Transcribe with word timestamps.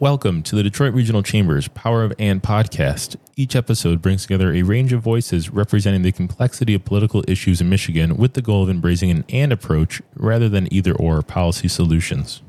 Welcome 0.00 0.42
to 0.44 0.56
the 0.56 0.62
Detroit 0.62 0.94
Regional 0.94 1.22
Chambers 1.22 1.68
Power 1.68 2.02
of 2.04 2.14
And 2.18 2.42
podcast. 2.42 3.16
Each 3.36 3.54
episode 3.54 4.00
brings 4.00 4.22
together 4.22 4.50
a 4.50 4.62
range 4.62 4.94
of 4.94 5.02
voices 5.02 5.50
representing 5.50 6.00
the 6.00 6.10
complexity 6.10 6.72
of 6.72 6.86
political 6.86 7.22
issues 7.28 7.60
in 7.60 7.68
Michigan 7.68 8.16
with 8.16 8.32
the 8.32 8.40
goal 8.40 8.62
of 8.62 8.70
embracing 8.70 9.10
an 9.10 9.26
and 9.28 9.52
approach 9.52 10.00
rather 10.16 10.48
than 10.48 10.72
either 10.72 10.94
or 10.94 11.20
policy 11.20 11.68
solutions. 11.68 12.40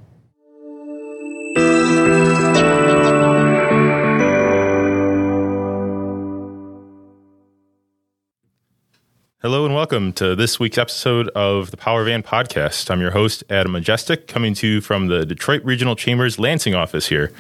Hello 9.42 9.66
and 9.66 9.74
welcome 9.74 10.14
to 10.14 10.36
this 10.36 10.60
week's 10.60 10.78
episode 10.78 11.28
of 11.30 11.72
the 11.72 11.78
Power 11.78 12.04
of 12.04 12.08
And 12.08 12.24
podcast. 12.24 12.92
I'm 12.92 13.02
your 13.02 13.10
host, 13.10 13.44
Adam 13.50 13.72
Majestic, 13.72 14.28
coming 14.28 14.54
to 14.54 14.68
you 14.68 14.82
from 14.82 15.08
the 15.08 15.26
Detroit 15.26 15.64
Regional 15.66 15.96
Chambers 15.96 16.38
Lansing 16.38 16.76
office 16.76 17.08
here. 17.08 17.32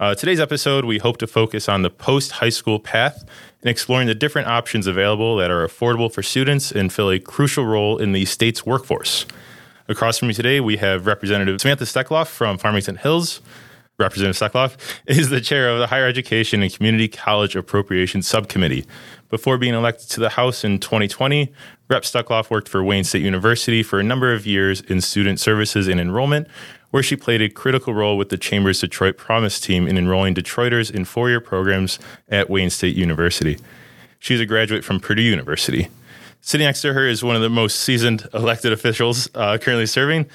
Uh, 0.00 0.14
today's 0.14 0.40
episode, 0.40 0.86
we 0.86 0.96
hope 0.96 1.18
to 1.18 1.26
focus 1.26 1.68
on 1.68 1.82
the 1.82 1.90
post 1.90 2.32
high 2.32 2.48
school 2.48 2.80
path 2.80 3.26
and 3.60 3.68
exploring 3.68 4.06
the 4.06 4.14
different 4.14 4.48
options 4.48 4.86
available 4.86 5.36
that 5.36 5.50
are 5.50 5.68
affordable 5.68 6.10
for 6.10 6.22
students 6.22 6.72
and 6.72 6.90
fill 6.90 7.10
a 7.10 7.18
crucial 7.18 7.66
role 7.66 7.98
in 7.98 8.12
the 8.12 8.24
state's 8.24 8.64
workforce. 8.64 9.26
Across 9.86 10.20
from 10.20 10.28
me 10.28 10.34
today, 10.34 10.60
we 10.60 10.78
have 10.78 11.06
Representative 11.06 11.60
Samantha 11.60 11.84
Steckloff 11.84 12.28
from 12.28 12.56
Farmington 12.56 12.96
Hills. 12.96 13.42
Representative 13.98 14.36
Steckloff 14.36 14.76
is 15.06 15.30
the 15.30 15.40
chair 15.40 15.68
of 15.68 15.78
the 15.78 15.86
Higher 15.86 16.06
Education 16.06 16.62
and 16.62 16.72
Community 16.72 17.08
College 17.08 17.54
Appropriations 17.56 18.26
Subcommittee. 18.26 18.84
Before 19.30 19.58
being 19.58 19.74
elected 19.74 20.08
to 20.10 20.20
the 20.20 20.30
House 20.30 20.64
in 20.64 20.78
2020, 20.78 21.52
Rep. 21.88 22.02
Steckloff 22.02 22.50
worked 22.50 22.68
for 22.68 22.82
Wayne 22.82 23.04
State 23.04 23.22
University 23.22 23.82
for 23.82 24.00
a 24.00 24.02
number 24.02 24.32
of 24.32 24.46
years 24.46 24.80
in 24.80 25.00
student 25.00 25.38
services 25.38 25.86
and 25.86 26.00
enrollment, 26.00 26.48
where 26.90 27.02
she 27.02 27.16
played 27.16 27.42
a 27.42 27.48
critical 27.48 27.94
role 27.94 28.16
with 28.16 28.28
the 28.28 28.38
Chamber's 28.38 28.80
Detroit 28.80 29.16
Promise 29.16 29.60
team 29.60 29.86
in 29.86 29.98
enrolling 29.98 30.34
Detroiters 30.34 30.90
in 30.90 31.04
four 31.04 31.28
year 31.28 31.40
programs 31.40 31.98
at 32.28 32.48
Wayne 32.48 32.70
State 32.70 32.96
University. 32.96 33.58
She's 34.18 34.40
a 34.40 34.46
graduate 34.46 34.84
from 34.84 35.00
Purdue 35.00 35.22
University. 35.22 35.88
Sitting 36.40 36.66
next 36.66 36.82
to 36.82 36.92
her 36.92 37.06
is 37.06 37.24
one 37.24 37.36
of 37.36 37.42
the 37.42 37.48
most 37.48 37.80
seasoned 37.80 38.28
elected 38.32 38.72
officials 38.72 39.28
uh, 39.34 39.58
currently 39.58 39.86
serving, 39.86 40.26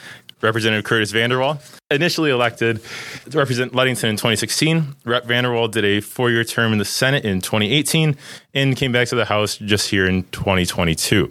Representative 0.41 0.85
Curtis 0.85 1.11
Vanderwall. 1.11 1.59
Initially 1.91 2.31
elected 2.31 2.81
to 3.29 3.37
represent 3.37 3.73
Ludington 3.73 4.09
in 4.09 4.15
2016, 4.15 4.95
Rep. 5.05 5.25
Vanderwall 5.25 5.69
did 5.69 5.83
a 5.83 6.01
four 6.01 6.29
year 6.29 6.43
term 6.43 6.71
in 6.71 6.77
the 6.77 6.85
Senate 6.85 7.25
in 7.25 7.41
2018 7.41 8.15
and 8.53 8.75
came 8.75 8.91
back 8.91 9.07
to 9.07 9.15
the 9.15 9.25
House 9.25 9.57
just 9.57 9.89
here 9.89 10.05
in 10.05 10.23
2022. 10.31 11.29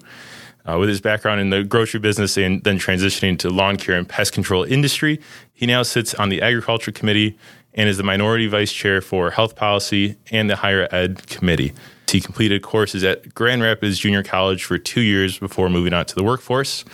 Uh, 0.69 0.79
with 0.79 0.89
his 0.89 1.01
background 1.01 1.41
in 1.41 1.49
the 1.49 1.65
grocery 1.65 2.01
business 2.01 2.37
and 2.37 2.63
then 2.65 2.79
transitioning 2.79 3.39
to 3.39 3.49
lawn 3.49 3.77
care 3.77 3.97
and 3.97 4.09
pest 4.09 4.35
control 4.35 4.65
industry, 4.65 5.19
he 5.55 5.65
now 5.65 5.83
sits 5.83 6.15
on 6.15 6.29
the 6.29 6.43
Agriculture 6.43 6.93
Committee 6.93 7.39
and 7.75 7.89
is 7.89 7.97
the 7.97 8.03
minority 8.03 8.47
vice 8.49 8.73
chair 8.73 9.01
for 9.01 9.31
health 9.31 9.57
policy 9.57 10.17
and 10.31 10.51
the 10.51 10.57
higher 10.57 10.87
ed 10.91 11.27
committee. 11.29 11.73
He 12.11 12.21
completed 12.21 12.63
courses 12.63 13.05
at 13.05 13.35
Grand 13.35 13.63
Rapids 13.63 13.99
Junior 13.99 14.23
College 14.23 14.65
for 14.65 14.77
two 14.77 15.01
years 15.01 15.39
before 15.39 15.71
moving 15.71 15.93
on 15.95 16.05
to 16.07 16.15
the 16.15 16.25
workforce 16.25 16.85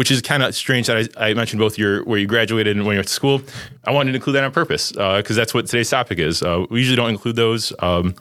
which 0.00 0.10
is 0.10 0.22
kind 0.22 0.42
of 0.42 0.54
strange 0.54 0.86
that 0.86 1.10
I, 1.18 1.28
I, 1.28 1.34
mentioned 1.34 1.60
both 1.60 1.76
your 1.76 2.02
where 2.04 2.18
you 2.18 2.26
graduated 2.26 2.74
and 2.74 2.86
when 2.86 2.94
you 2.94 3.00
went 3.00 3.08
to 3.08 3.12
school. 3.12 3.42
I 3.84 3.90
wanted 3.90 4.12
to 4.12 4.16
include 4.16 4.34
that 4.36 4.44
on 4.44 4.50
purpose 4.50 4.92
because 4.92 5.32
uh, 5.32 5.34
that's 5.34 5.52
what 5.52 5.66
today's 5.66 5.90
topic 5.90 6.18
is. 6.18 6.42
Uh, 6.42 6.64
we 6.70 6.78
usually 6.78 6.96
don't 6.96 7.10
include 7.10 7.36
those, 7.36 7.70
um, 7.80 8.14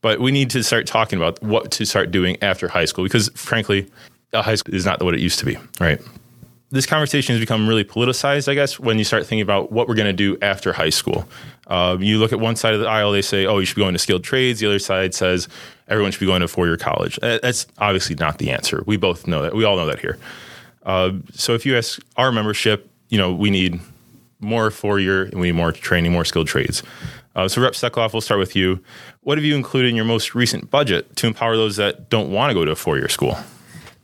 but 0.00 0.18
we 0.18 0.32
need 0.32 0.48
to 0.48 0.62
start 0.62 0.86
talking 0.86 1.18
about 1.18 1.42
what 1.42 1.72
to 1.72 1.84
start 1.84 2.10
doing 2.10 2.38
after 2.42 2.68
high 2.68 2.86
school 2.86 3.04
because, 3.04 3.28
frankly, 3.34 3.86
high 4.32 4.54
school 4.54 4.74
is 4.74 4.86
not 4.86 5.02
what 5.02 5.12
it 5.12 5.20
used 5.20 5.38
to 5.40 5.44
be. 5.44 5.58
Right. 5.78 6.00
This 6.70 6.86
conversation 6.86 7.34
has 7.34 7.40
become 7.40 7.68
really 7.68 7.84
politicized, 7.84 8.48
I 8.48 8.54
guess, 8.54 8.80
when 8.80 8.96
you 8.96 9.04
start 9.04 9.26
thinking 9.26 9.42
about 9.42 9.70
what 9.70 9.88
we're 9.88 9.96
going 9.96 10.06
to 10.06 10.14
do 10.14 10.38
after 10.40 10.72
high 10.72 10.88
school. 10.88 11.28
Uh, 11.66 11.98
you 12.00 12.16
look 12.16 12.32
at 12.32 12.40
one 12.40 12.56
side 12.56 12.72
of 12.72 12.80
the 12.80 12.88
aisle, 12.88 13.12
they 13.12 13.20
say, 13.20 13.44
oh, 13.44 13.58
you 13.58 13.66
should 13.66 13.76
be 13.76 13.82
going 13.82 13.92
to 13.92 13.98
skilled 13.98 14.24
trades. 14.24 14.60
The 14.60 14.68
other 14.68 14.78
side 14.78 15.12
says 15.12 15.48
everyone 15.86 16.12
should 16.12 16.20
be 16.20 16.26
going 16.26 16.40
to 16.40 16.48
four 16.48 16.66
year 16.66 16.78
college. 16.78 17.18
That's 17.20 17.66
obviously 17.76 18.16
not 18.16 18.38
the 18.38 18.52
answer. 18.52 18.82
We 18.86 18.96
both 18.96 19.26
know 19.26 19.42
that. 19.42 19.54
We 19.54 19.64
all 19.64 19.76
know 19.76 19.84
that 19.84 19.98
here. 19.98 20.16
Uh, 20.84 21.12
so 21.32 21.54
if 21.54 21.66
you 21.66 21.76
ask 21.76 22.00
our 22.16 22.32
membership, 22.32 22.90
you 23.08 23.18
know, 23.18 23.32
we 23.32 23.50
need 23.50 23.80
more 24.40 24.70
four 24.70 24.98
year 24.98 25.24
and 25.24 25.40
we 25.40 25.48
need 25.48 25.56
more 25.56 25.72
training, 25.72 26.12
more 26.12 26.24
skilled 26.24 26.48
trades. 26.48 26.82
Uh, 27.36 27.46
so 27.46 27.62
Rep. 27.62 27.74
Steckloff, 27.74 28.12
we'll 28.12 28.20
start 28.20 28.40
with 28.40 28.56
you. 28.56 28.82
What 29.22 29.38
have 29.38 29.44
you 29.44 29.54
included 29.54 29.88
in 29.88 29.96
your 29.96 30.04
most 30.04 30.34
recent 30.34 30.70
budget 30.70 31.14
to 31.16 31.26
empower 31.26 31.56
those 31.56 31.76
that 31.76 32.08
don't 32.08 32.30
want 32.30 32.50
to 32.50 32.54
go 32.54 32.64
to 32.64 32.72
a 32.72 32.76
four 32.76 32.98
year 32.98 33.08
school? 33.08 33.36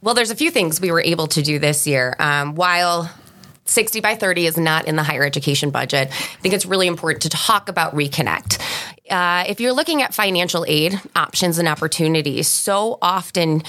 Well, 0.00 0.14
there's 0.14 0.30
a 0.30 0.36
few 0.36 0.50
things 0.50 0.80
we 0.80 0.92
were 0.92 1.00
able 1.00 1.26
to 1.28 1.42
do 1.42 1.58
this 1.58 1.86
year. 1.86 2.14
Um, 2.18 2.54
while 2.54 3.10
60 3.64 4.00
by 4.00 4.14
30 4.14 4.46
is 4.46 4.56
not 4.56 4.86
in 4.86 4.96
the 4.96 5.02
higher 5.02 5.24
education 5.24 5.70
budget. 5.70 6.08
I 6.08 6.40
think 6.40 6.54
it's 6.54 6.66
really 6.66 6.86
important 6.86 7.22
to 7.22 7.28
talk 7.28 7.68
about 7.68 7.94
Reconnect. 7.94 8.60
Uh, 9.10 9.44
if 9.48 9.60
you're 9.60 9.72
looking 9.72 10.02
at 10.02 10.14
financial 10.14 10.64
aid 10.68 11.00
options 11.14 11.58
and 11.58 11.68
opportunities, 11.68 12.46
so 12.46 12.98
often 13.02 13.62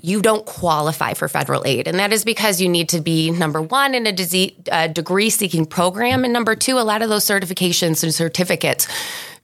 you 0.00 0.22
don't 0.22 0.46
qualify 0.46 1.14
for 1.14 1.28
federal 1.28 1.66
aid. 1.66 1.88
And 1.88 1.98
that 1.98 2.12
is 2.12 2.24
because 2.24 2.60
you 2.60 2.68
need 2.68 2.88
to 2.90 3.00
be, 3.00 3.30
number 3.30 3.60
one, 3.60 3.94
in 3.94 4.06
a, 4.06 4.12
disease, 4.12 4.52
degree 4.92 5.30
seeking 5.30 5.66
program. 5.66 6.24
And 6.24 6.32
number 6.32 6.54
two, 6.54 6.78
a 6.78 6.80
lot 6.80 7.02
of 7.02 7.08
those 7.08 7.24
certifications 7.24 8.02
and 8.02 8.14
certificates 8.14 8.86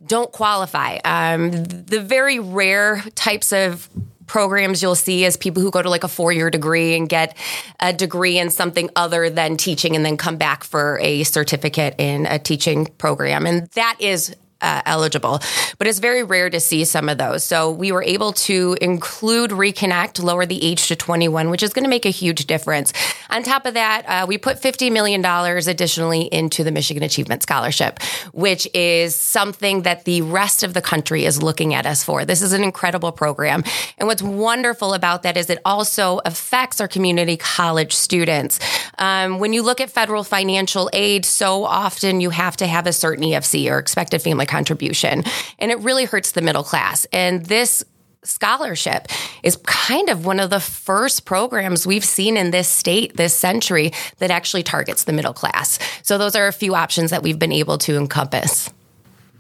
don't 0.07 0.31
qualify. 0.31 0.99
Um, 1.05 1.65
the 1.65 2.01
very 2.01 2.39
rare 2.39 3.03
types 3.15 3.53
of 3.53 3.89
programs 4.27 4.83
you'll 4.83 4.95
see 4.95 5.25
is 5.25 5.37
people 5.37 5.63
who 5.63 5.71
go 5.71 5.83
to 5.83 5.91
like 5.91 6.05
a 6.05 6.09
four 6.09 6.33
year 6.33 6.51
degree 6.51 6.97
and 6.97 7.09
get 7.09 7.37
a 7.81 7.93
degree 7.93 8.39
in 8.39 8.51
something 8.51 8.89
other 8.97 9.29
than 9.29 9.57
teaching 9.57 9.97
and 9.97 10.05
then 10.05 10.17
come 10.17 10.37
back 10.37 10.65
for 10.65 10.99
a 11.03 11.25
certificate 11.25 11.95
in 11.99 12.27
a 12.27 12.39
teaching 12.39 12.87
program. 12.99 13.47
And 13.47 13.69
that 13.71 13.97
is 13.99 14.35
uh, 14.65 14.83
eligible, 14.87 15.41
but 15.79 15.87
it's 15.87 15.99
very 15.99 16.23
rare 16.23 16.49
to 16.49 16.59
see 16.59 16.85
some 16.85 17.09
of 17.09 17.19
those. 17.19 17.45
So 17.45 17.71
we 17.71 17.93
were 17.93 18.03
able 18.03 18.33
to 18.33 18.77
include 18.81 19.51
Reconnect, 19.51 20.23
lower 20.23 20.47
the 20.47 20.65
age 20.65 20.89
to 20.89 20.97
21, 20.97 21.51
which 21.51 21.63
is 21.63 21.73
going 21.73 21.85
to 21.85 21.91
make 21.91 22.07
a 22.07 22.11
huge 22.11 22.47
difference. 22.47 22.93
On 23.31 23.43
top 23.43 23.67
of 23.67 23.75
that, 23.75 24.05
uh, 24.09 24.27
we 24.27 24.39
put 24.39 24.61
$50 24.61 24.91
million 24.91 25.25
additionally 25.25 26.23
into 26.23 26.65
the 26.65 26.73
Michigan 26.73 27.03
Achievement 27.03 27.43
Scholarship, 27.43 28.03
which 28.33 28.67
is 28.73 29.15
something 29.15 29.83
that 29.83 30.05
the 30.05 30.23
rest 30.23 30.63
of 30.63 30.73
the 30.73 30.81
country 30.81 31.27
is 31.27 31.43
looking 31.43 31.75
at 31.75 31.85
us 31.85 32.03
for. 32.03 32.25
This 32.25 32.41
is 32.41 32.53
an 32.53 32.65
incredible 32.65 33.13
program. 33.13 33.65
And 33.99 34.09
what's 34.09 34.23
wonderful 34.23 34.95
about 34.95 35.25
that 35.25 35.37
is 35.37 35.51
it 35.51 35.59
also 35.65 36.21
affects 36.25 36.81
our 36.81 36.89
community 36.89 37.37
college 37.37 37.93
students. 37.93 38.59
Um, 38.99 39.39
when 39.39 39.53
you 39.53 39.63
look 39.63 39.81
at 39.81 39.91
federal 39.91 40.25
financial 40.25 40.91
aid, 40.93 41.25
so 41.25 41.65
often 41.65 42.21
you 42.21 42.31
have 42.31 42.57
to 42.59 42.67
have 42.67 42.87
a 42.87 42.93
certain 42.93 43.25
EFC 43.25 43.71
or 43.71 43.79
expected 43.79 44.23
family 44.23 44.47
contribution. 44.47 45.25
And 45.59 45.71
it 45.71 45.79
really 45.81 46.05
hurts 46.05 46.33
the 46.33 46.43
middle 46.43 46.65
class. 46.65 47.07
And 47.13 47.47
this 47.47 47.85
scholarship 48.25 49.09
is 49.43 49.57
kind 49.65 50.09
of 50.09 50.25
one 50.25 50.41
of 50.41 50.51
the 50.51 50.61
first 50.61 51.25
programs 51.25 51.87
we've 51.87 52.05
seen 52.05 52.37
in 52.37 52.51
this 52.51 52.69
state 52.69 53.17
this 53.17 53.37
century 53.37 53.93
that 54.19 54.31
actually 54.31 54.63
targets 54.63 55.05
the 55.05 55.13
middle 55.13 55.35
class. 55.35 55.79
So 56.03 56.19
those 56.19 56.35
are 56.35 56.47
a 56.47 56.53
few 56.53 56.75
options 56.75 57.11
that 57.11 57.23
we've 57.23 57.39
been 57.39 57.53
able 57.53 57.79
to 57.79 57.97
encompass. 57.97 58.71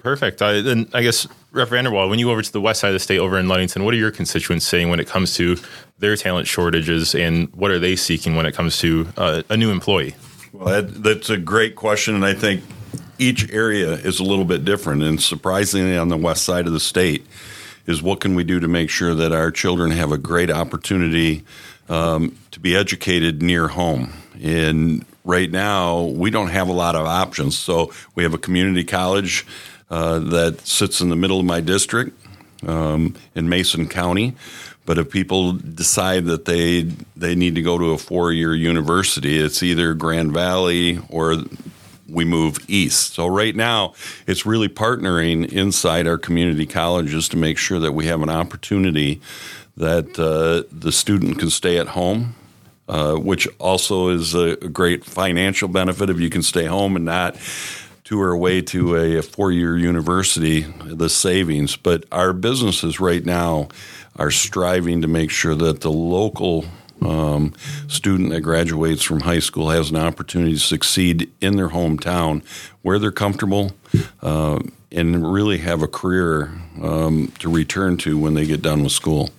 Perfect. 0.05 0.43
I, 0.43 0.57
and 0.57 0.87
I 0.93 1.03
guess, 1.03 1.27
Rep. 1.51 1.69
Vanderwall, 1.69 2.11
when 2.11 2.19
you 2.19 2.27
go 2.27 2.33
over 2.33 2.43
to 2.43 2.53
the 2.53 2.61
west 2.61 2.81
side 2.81 2.89
of 2.89 2.93
the 2.93 3.01
state 3.01 3.19
over 3.19 3.39
in 3.39 3.49
Ludington, 3.49 3.85
what 3.85 3.95
are 3.95 3.97
your 3.97 4.11
constituents 4.11 4.67
saying 4.67 4.91
when 4.91 5.01
it 5.01 5.09
comes 5.09 5.35
to 5.37 5.57
their 5.99 6.15
talent 6.15 6.47
shortages 6.47 7.15
and 7.15 7.51
what 7.55 7.71
are 7.71 7.79
they 7.79 7.97
seeking 7.97 8.37
when 8.37 8.45
it 8.45 8.55
comes 8.55 8.77
to 8.81 9.09
uh, 9.17 9.43
a 9.49 9.57
new 9.57 9.71
employee? 9.71 10.15
Well, 10.53 10.83
that, 10.83 11.03
that's 11.03 11.31
a 11.31 11.39
great 11.39 11.75
question. 11.75 12.15
And 12.15 12.23
I 12.23 12.35
think 12.35 12.63
each 13.19 13.51
area 13.51 13.93
is 13.93 14.21
a 14.21 14.25
little 14.25 14.45
bit 14.45 14.63
different. 14.67 15.03
And 15.03 15.23
surprisingly, 15.23 15.97
on 15.97 16.11
the 16.11 16.19
west 16.19 16.45
side 16.45 16.67
of 16.67 16.75
the 16.75 16.81
state, 16.81 17.27
is 17.87 18.03
what 18.03 18.21
can 18.21 18.35
we 18.35 18.45
do 18.45 18.61
to 18.61 18.69
make 18.69 18.91
sure 18.91 19.15
that 19.15 19.33
our 19.33 19.51
children 19.51 19.91
have 19.91 20.13
a 20.13 20.19
great 20.19 20.51
opportunity 20.51 21.45
um, 21.89 22.37
to 22.51 22.61
be 22.61 22.77
educated 22.77 23.41
near 23.41 23.69
home? 23.69 24.13
And 24.43 25.07
right 25.25 25.51
now, 25.51 26.03
we 26.03 26.29
don't 26.29 26.49
have 26.49 26.69
a 26.69 26.73
lot 26.73 26.95
of 26.95 27.07
options. 27.07 27.57
So 27.59 27.91
we 28.15 28.23
have 28.23 28.35
a 28.35 28.39
community 28.39 28.85
college 28.85 29.47
uh, 29.91 30.19
that 30.19 30.61
sits 30.67 31.01
in 31.01 31.09
the 31.09 31.17
middle 31.17 31.41
of 31.41 31.47
my 31.47 31.61
district 31.61 32.19
um, 32.67 33.15
in 33.35 33.49
Mason 33.49 33.89
County. 33.89 34.35
But 34.87 34.99
if 34.99 35.11
people 35.11 35.53
decide 35.53 36.27
that 36.27 36.45
they 36.45 36.83
they 37.17 37.35
need 37.35 37.55
to 37.55 37.63
go 37.63 37.79
to 37.79 37.93
a 37.93 37.99
four 37.99 38.33
year 38.33 38.55
university, 38.55 39.39
it's 39.39 39.63
either 39.63 39.95
Grand 39.95 40.33
Valley 40.33 40.99
or 41.09 41.37
we 42.09 42.25
move 42.25 42.59
east. 42.69 43.15
So 43.15 43.27
right 43.27 43.57
now, 43.57 43.95
it's 44.27 44.45
really 44.45 44.69
partnering 44.69 45.51
inside 45.51 46.07
our 46.07 46.19
community 46.19 46.67
colleges 46.67 47.29
to 47.31 47.37
make 47.39 47.57
sure 47.57 47.79
that 47.79 47.93
we 47.93 48.07
have 48.07 48.23
an 48.23 48.29
opportunity 48.29 49.23
that 49.77 50.19
uh, 50.19 50.69
the 50.71 50.93
student 50.93 51.39
can 51.39 51.51
stay 51.51 51.79
at 51.79 51.89
home. 51.89 52.35
Uh, 52.87 53.15
which 53.15 53.49
also 53.59 54.11
is 54.11 54.35
a 54.35 54.57
great 54.57 55.07
financial 55.07 55.69
benefit 55.69 56.11
if 56.11 56.21
you 56.21 56.29
can 56.29 56.43
stay 56.43 56.67
home 56.67 56.97
and 56.97 57.07
not 57.07 57.35
tour 58.05 58.33
away 58.33 58.61
to 58.61 58.97
a, 58.97 59.17
a 59.17 59.23
four 59.23 59.51
year 59.51 59.77
university, 59.77 60.61
the 60.85 61.09
savings. 61.09 61.77
But 61.77 62.05
our 62.13 62.33
businesses 62.33 63.01
right 63.01 63.25
now 63.25 63.69
are 64.17 64.31
striving 64.31 65.01
to 65.03 65.09
make 65.09 65.31
sure 65.31 65.55
that 65.55 65.81
the 65.81 65.91
local 65.91 66.67
um, 67.03 67.55
student 67.89 68.31
that 68.31 68.43
graduates 68.43 69.03
from 69.03 69.21
high 69.21 69.39
school 69.41 69.71
has 69.71 69.91
an 69.91 69.97
opportunity 69.97 70.53
to 70.53 70.61
succeed 70.61 71.31
in 71.41 71.57
their 71.57 71.71
hometown 71.71 72.45
where 72.83 72.99
they're 72.99 73.11
comfortable 73.11 73.73
uh, 74.23 74.61
and 74.93 75.33
really 75.33 75.59
have 75.59 75.83
a 75.83 75.89
career 75.89 76.53
um, 76.83 77.33
to 77.41 77.51
return 77.51 77.97
to 77.97 78.19
when 78.19 78.35
they 78.35 78.47
get 78.47 78.63
done 78.63 78.83
with 78.83 78.93
school. 78.93 79.31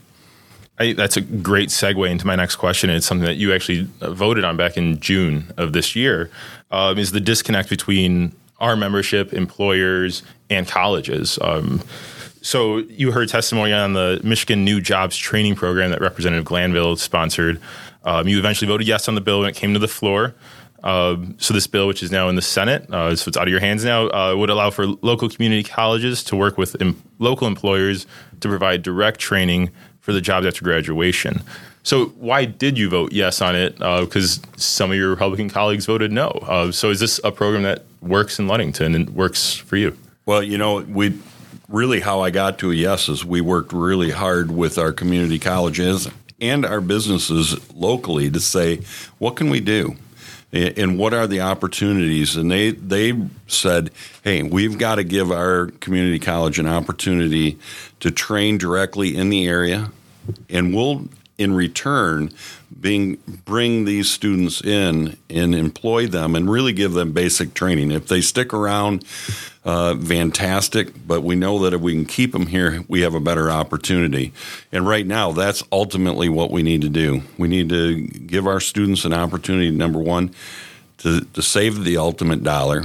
I, 0.77 0.91
that's 0.91 1.15
a 1.15 1.21
great 1.21 1.69
segue 1.69 2.09
into 2.09 2.27
my 2.27 2.35
next 2.35 2.57
question. 2.57 2.89
It's 2.89 3.05
something 3.05 3.25
that 3.25 3.35
you 3.35 3.53
actually 3.53 3.87
uh, 4.01 4.11
voted 4.11 4.43
on 4.43 4.57
back 4.57 4.75
in 4.75 4.99
June 4.99 5.53
of 5.55 5.71
this 5.71 5.95
year. 5.95 6.29
Um, 6.71 6.97
is 6.97 7.11
the 7.11 7.21
disconnect 7.21 7.69
between 7.69 8.35
our 8.59 8.75
membership, 8.75 9.33
employers, 9.33 10.23
and 10.49 10.67
colleges? 10.67 11.39
Um, 11.41 11.81
so 12.41 12.77
you 12.77 13.11
heard 13.11 13.29
testimony 13.29 13.73
on 13.73 13.93
the 13.93 14.21
Michigan 14.23 14.63
New 14.63 14.79
Jobs 14.79 15.17
Training 15.17 15.55
Program 15.55 15.89
that 15.89 16.01
Representative 16.01 16.45
Glanville 16.45 16.95
sponsored. 16.95 17.59
Um, 18.03 18.27
you 18.27 18.37
eventually 18.37 18.67
voted 18.67 18.87
yes 18.87 19.07
on 19.07 19.15
the 19.15 19.21
bill 19.21 19.39
when 19.39 19.49
it 19.49 19.55
came 19.55 19.73
to 19.73 19.79
the 19.79 19.87
floor. 19.87 20.35
Uh, 20.83 21.15
so 21.39 21.55
this 21.55 21.65
bill, 21.65 21.87
which 21.87 22.03
is 22.03 22.11
now 22.11 22.29
in 22.29 22.35
the 22.35 22.43
Senate, 22.43 22.87
uh, 22.93 23.15
so 23.15 23.27
it's 23.27 23.37
out 23.37 23.47
of 23.47 23.49
your 23.49 23.59
hands 23.59 23.83
now, 23.83 24.07
uh, 24.09 24.35
would 24.37 24.51
allow 24.51 24.69
for 24.69 24.85
local 24.85 25.27
community 25.27 25.63
colleges 25.63 26.23
to 26.25 26.35
work 26.35 26.59
with 26.59 26.79
em- 26.79 27.01
local 27.17 27.47
employers 27.47 28.05
to 28.41 28.47
provide 28.47 28.83
direct 28.83 29.19
training 29.19 29.71
for 29.99 30.13
the 30.13 30.21
jobs 30.21 30.45
after 30.45 30.63
graduation. 30.63 31.41
So 31.81 32.07
why 32.17 32.45
did 32.45 32.77
you 32.77 32.89
vote 32.89 33.13
yes 33.13 33.41
on 33.41 33.55
it? 33.55 33.77
Because 33.77 34.43
uh, 34.43 34.47
some 34.57 34.91
of 34.91 34.97
your 34.97 35.09
Republican 35.09 35.49
colleagues 35.49 35.87
voted 35.87 36.11
no. 36.11 36.27
Uh, 36.27 36.71
so 36.71 36.91
is 36.91 36.99
this 36.99 37.19
a 37.23 37.31
program 37.31 37.63
that 37.63 37.85
works 38.01 38.39
in 38.39 38.47
Ludington 38.47 38.95
and 38.95 39.09
works 39.09 39.55
for 39.55 39.77
you? 39.77 39.97
Well, 40.25 40.41
you 40.41 40.57
know, 40.57 40.81
we 40.81 41.19
really 41.67 41.99
how 41.99 42.21
I 42.21 42.29
got 42.29 42.59
to 42.59 42.71
a 42.71 42.75
yes 42.75 43.09
is 43.09 43.25
we 43.25 43.41
worked 43.41 43.73
really 43.73 44.11
hard 44.11 44.51
with 44.51 44.77
our 44.77 44.91
community 44.91 45.39
colleges 45.39 46.07
and 46.39 46.65
our 46.65 46.81
businesses 46.81 47.73
locally 47.73 48.29
to 48.29 48.39
say 48.39 48.81
what 49.17 49.35
can 49.35 49.49
we 49.49 49.59
do 49.59 49.95
and 50.51 50.97
what 50.97 51.13
are 51.13 51.27
the 51.27 51.41
opportunities 51.41 52.35
and 52.35 52.51
they 52.51 52.71
they 52.71 53.13
said 53.47 53.89
hey 54.23 54.43
we've 54.43 54.77
got 54.77 54.95
to 54.95 55.03
give 55.03 55.31
our 55.31 55.67
community 55.79 56.19
college 56.19 56.59
an 56.59 56.67
opportunity 56.67 57.57
to 57.99 58.11
train 58.11 58.57
directly 58.57 59.15
in 59.15 59.29
the 59.29 59.47
area 59.47 59.91
and 60.49 60.73
we'll 60.73 61.07
in 61.37 61.53
return 61.53 62.31
being 62.79 63.17
bring 63.45 63.85
these 63.85 64.09
students 64.09 64.61
in 64.61 65.17
and 65.29 65.55
employ 65.55 66.07
them 66.07 66.35
and 66.35 66.49
really 66.49 66.73
give 66.73 66.93
them 66.93 67.11
basic 67.11 67.53
training. 67.53 67.91
If 67.91 68.07
they 68.07 68.21
stick 68.21 68.53
around 68.53 69.05
uh, 69.63 69.95
fantastic 69.95 71.07
but 71.07 71.21
we 71.21 71.35
know 71.35 71.59
that 71.59 71.73
if 71.73 71.81
we 71.81 71.93
can 71.93 72.05
keep 72.05 72.31
them 72.31 72.47
here 72.47 72.83
we 72.87 73.01
have 73.01 73.15
a 73.15 73.19
better 73.19 73.49
opportunity. 73.49 74.33
And 74.71 74.87
right 74.87 75.05
now 75.05 75.31
that's 75.31 75.63
ultimately 75.71 76.29
what 76.29 76.51
we 76.51 76.63
need 76.63 76.81
to 76.81 76.89
do. 76.89 77.23
We 77.37 77.47
need 77.47 77.69
to 77.69 78.01
give 78.01 78.47
our 78.47 78.59
students 78.59 79.05
an 79.05 79.13
opportunity 79.13 79.71
number 79.71 79.99
one 79.99 80.33
to, 80.99 81.21
to 81.21 81.41
save 81.41 81.83
the 81.83 81.97
ultimate 81.97 82.43
dollar 82.43 82.83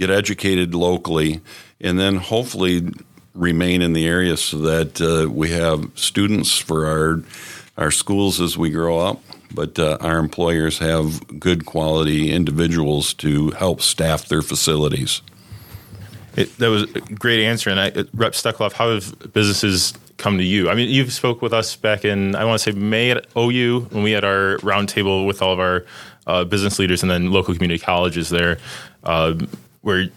get 0.00 0.10
educated 0.10 0.74
locally 0.74 1.40
and 1.80 1.98
then 2.00 2.16
hopefully 2.16 2.88
remain 3.34 3.82
in 3.82 3.92
the 3.92 4.06
area 4.06 4.36
so 4.36 4.58
that 4.58 5.00
uh, 5.00 5.30
we 5.30 5.50
have 5.50 5.90
students 5.94 6.56
for 6.56 6.86
our 6.86 7.22
our 7.80 7.90
schools 7.90 8.40
as 8.40 8.56
we 8.56 8.70
grow 8.70 8.98
up, 8.98 9.20
but 9.52 9.78
uh, 9.78 9.96
our 10.00 10.18
employers 10.18 10.78
have 10.78 11.40
good 11.40 11.66
quality 11.66 12.30
individuals 12.30 13.14
to 13.14 13.50
help 13.52 13.80
staff 13.80 14.28
their 14.28 14.42
facilities. 14.42 15.22
It, 16.36 16.56
that 16.58 16.68
was 16.68 16.82
a 16.82 17.00
great 17.00 17.44
answer. 17.44 17.70
And 17.70 17.80
I, 17.80 17.86
Rep. 18.14 18.32
Steckloff, 18.32 18.72
how 18.72 18.94
have 18.94 19.32
businesses 19.32 19.94
come 20.18 20.38
to 20.38 20.44
you? 20.44 20.70
I 20.70 20.74
mean, 20.74 20.88
you've 20.90 21.12
spoke 21.12 21.42
with 21.42 21.52
us 21.52 21.74
back 21.74 22.04
in, 22.04 22.36
I 22.36 22.44
want 22.44 22.60
to 22.60 22.72
say 22.72 22.78
May 22.78 23.10
at 23.10 23.26
OU 23.36 23.88
when 23.90 24.04
we 24.04 24.12
had 24.12 24.24
our 24.24 24.58
roundtable 24.58 25.26
with 25.26 25.42
all 25.42 25.52
of 25.52 25.58
our 25.58 25.84
uh, 26.26 26.44
business 26.44 26.78
leaders 26.78 27.02
and 27.02 27.10
then 27.10 27.32
local 27.32 27.54
community 27.54 27.82
colleges 27.82 28.28
there. 28.28 28.58
Uh, 29.02 29.34
where 29.82 30.08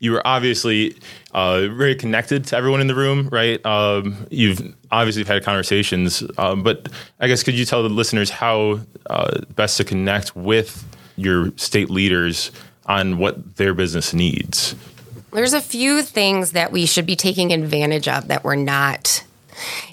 you 0.00 0.12
were 0.12 0.26
obviously 0.26 0.96
uh, 1.32 1.68
very 1.68 1.94
connected 1.94 2.44
to 2.46 2.56
everyone 2.56 2.80
in 2.80 2.86
the 2.86 2.94
room, 2.94 3.28
right? 3.30 3.64
Um, 3.64 4.26
you've 4.30 4.74
obviously 4.90 5.24
had 5.24 5.44
conversations, 5.44 6.22
um, 6.38 6.62
but 6.62 6.88
I 7.20 7.28
guess 7.28 7.42
could 7.42 7.54
you 7.54 7.64
tell 7.64 7.82
the 7.82 7.88
listeners 7.88 8.30
how 8.30 8.80
uh, 9.06 9.40
best 9.54 9.76
to 9.76 9.84
connect 9.84 10.34
with 10.34 10.84
your 11.16 11.52
state 11.56 11.90
leaders 11.90 12.50
on 12.86 13.18
what 13.18 13.56
their 13.56 13.74
business 13.74 14.12
needs? 14.12 14.74
There's 15.32 15.54
a 15.54 15.60
few 15.60 16.02
things 16.02 16.52
that 16.52 16.72
we 16.72 16.84
should 16.84 17.06
be 17.06 17.16
taking 17.16 17.52
advantage 17.52 18.08
of 18.08 18.28
that 18.28 18.44
we're 18.44 18.56
not 18.56 19.24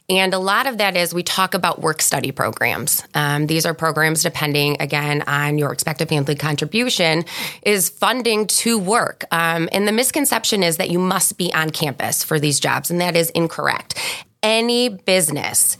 and 0.09 0.33
a 0.33 0.39
lot 0.39 0.67
of 0.67 0.77
that 0.77 0.97
is 0.97 1.13
we 1.13 1.23
talk 1.23 1.53
about 1.53 1.81
work 1.81 2.01
study 2.01 2.31
programs. 2.31 3.03
Um, 3.13 3.47
these 3.47 3.65
are 3.65 3.73
programs 3.73 4.23
depending, 4.23 4.77
again, 4.79 5.21
on 5.23 5.57
your 5.57 5.71
expected 5.71 6.09
family 6.09 6.35
contribution, 6.35 7.25
is 7.63 7.89
funding 7.89 8.47
to 8.47 8.77
work. 8.77 9.25
Um, 9.31 9.69
and 9.71 9.87
the 9.87 9.91
misconception 9.91 10.63
is 10.63 10.77
that 10.77 10.89
you 10.89 10.99
must 10.99 11.37
be 11.37 11.53
on 11.53 11.69
campus 11.69 12.23
for 12.23 12.39
these 12.39 12.59
jobs, 12.59 12.89
and 12.91 12.99
that 13.01 13.15
is 13.15 13.29
incorrect. 13.31 13.97
Any 14.41 14.89
business 14.89 15.77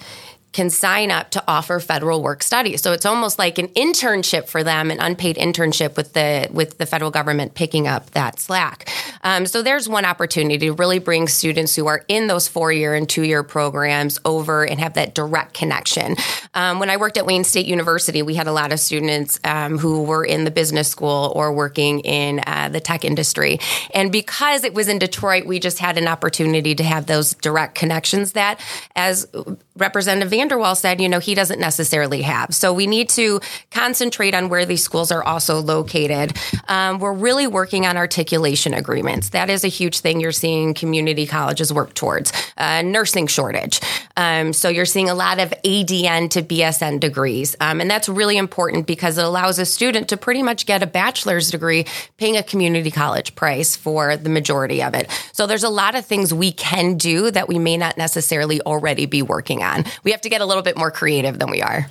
can 0.51 0.69
sign 0.69 1.11
up 1.11 1.29
to 1.29 1.43
offer 1.47 1.79
federal 1.79 2.23
work 2.23 2.41
study. 2.41 2.75
So 2.77 2.91
it's 2.91 3.05
almost 3.05 3.37
like 3.37 3.59
an 3.59 3.67
internship 3.69 4.47
for 4.47 4.63
them, 4.63 4.89
an 4.89 4.99
unpaid 4.99 5.35
internship 5.35 5.95
with 5.95 6.13
the 6.13 6.49
with 6.51 6.77
the 6.79 6.85
federal 6.85 7.11
government 7.11 7.53
picking 7.53 7.87
up 7.87 8.09
that 8.11 8.39
slack. 8.39 8.89
Um, 9.23 9.45
so 9.45 9.61
there's 9.61 9.87
one 9.87 10.05
opportunity 10.05 10.57
to 10.67 10.73
really 10.73 10.99
bring 10.99 11.27
students 11.27 11.75
who 11.75 11.85
are 11.87 12.03
in 12.07 12.27
those 12.27 12.47
four 12.47 12.71
year 12.71 12.95
and 12.95 13.07
two 13.07 13.23
year 13.23 13.43
programs 13.43 14.17
over 14.25 14.65
and 14.65 14.79
have 14.79 14.95
that 14.95 15.13
direct 15.13 15.53
connection. 15.53 16.15
Um, 16.55 16.79
when 16.79 16.89
I 16.89 16.97
worked 16.97 17.17
at 17.17 17.25
Wayne 17.25 17.43
State 17.43 17.67
University, 17.67 18.23
we 18.23 18.33
had 18.33 18.47
a 18.47 18.51
lot 18.51 18.73
of 18.73 18.79
students 18.79 19.39
um, 19.43 19.77
who 19.77 20.03
were 20.03 20.25
in 20.25 20.45
the 20.45 20.51
business 20.51 20.87
school 20.87 21.31
or 21.35 21.53
working 21.53 21.99
in 21.99 22.41
uh, 22.47 22.69
the 22.69 22.79
tech 22.79 23.05
industry, 23.05 23.59
and 23.93 24.11
because 24.11 24.63
it 24.63 24.73
was 24.73 24.87
in 24.87 24.97
Detroit, 24.97 25.45
we 25.45 25.59
just 25.59 25.77
had 25.77 25.97
an 25.97 26.07
opportunity 26.07 26.73
to 26.73 26.83
have 26.83 27.05
those 27.05 27.35
direct 27.35 27.75
connections 27.75 28.31
that 28.31 28.59
as 28.95 29.27
Representative 29.75 30.33
Vanderwall 30.39 30.77
said, 30.77 31.01
you 31.01 31.09
know, 31.09 31.19
he 31.19 31.35
doesn't 31.35 31.59
necessarily 31.59 32.21
have. 32.21 32.55
So 32.55 32.73
we 32.73 32.87
need 32.87 33.09
to 33.09 33.41
concentrate 33.71 34.33
on 34.33 34.47
where 34.47 34.65
these 34.65 34.81
schools 34.81 35.11
are 35.11 35.23
also 35.23 35.59
located. 35.59 36.37
Um, 36.67 36.99
we're 36.99 37.13
really 37.13 37.45
working 37.45 37.85
on 37.85 37.97
articulation 37.97 38.73
agreements. 38.73 39.29
That 39.29 39.49
is 39.49 39.65
a 39.65 39.67
huge 39.67 39.99
thing 39.99 40.21
you're 40.21 40.31
seeing 40.31 40.73
community 40.73 41.25
colleges 41.27 41.73
work 41.73 41.93
towards. 41.93 42.31
Uh, 42.57 42.81
nursing 42.81 43.27
shortage. 43.27 43.81
Um, 44.15 44.53
so 44.53 44.69
you're 44.69 44.85
seeing 44.85 45.09
a 45.09 45.13
lot 45.13 45.39
of 45.39 45.53
ADN 45.63 46.29
to 46.31 46.41
BSN 46.41 46.99
degrees. 46.99 47.55
Um, 47.59 47.81
and 47.81 47.89
that's 47.89 48.07
really 48.09 48.37
important 48.37 48.87
because 48.87 49.17
it 49.17 49.25
allows 49.25 49.59
a 49.59 49.65
student 49.65 50.09
to 50.09 50.17
pretty 50.17 50.43
much 50.43 50.65
get 50.65 50.83
a 50.83 50.87
bachelor's 50.87 51.51
degree 51.51 51.85
paying 52.17 52.37
a 52.37 52.43
community 52.43 52.91
college 52.91 53.35
price 53.35 53.75
for 53.75 54.15
the 54.15 54.29
majority 54.29 54.81
of 54.83 54.93
it. 54.93 55.09
So 55.33 55.47
there's 55.47 55.63
a 55.63 55.69
lot 55.69 55.95
of 55.95 56.05
things 56.05 56.33
we 56.33 56.51
can 56.51 56.97
do 56.97 57.31
that 57.31 57.47
we 57.47 57.59
may 57.59 57.77
not 57.77 57.97
necessarily 57.97 58.61
already 58.61 59.05
be 59.05 59.21
working 59.21 59.63
on. 59.63 59.85
We 60.03 60.11
have 60.11 60.21
to 60.29 60.35
get 60.35 60.41
a 60.41 60.45
little 60.45 60.63
bit 60.63 60.77
more 60.77 60.91
creative 60.91 61.39
than 61.39 61.49
we 61.49 61.61
are. 61.61 61.87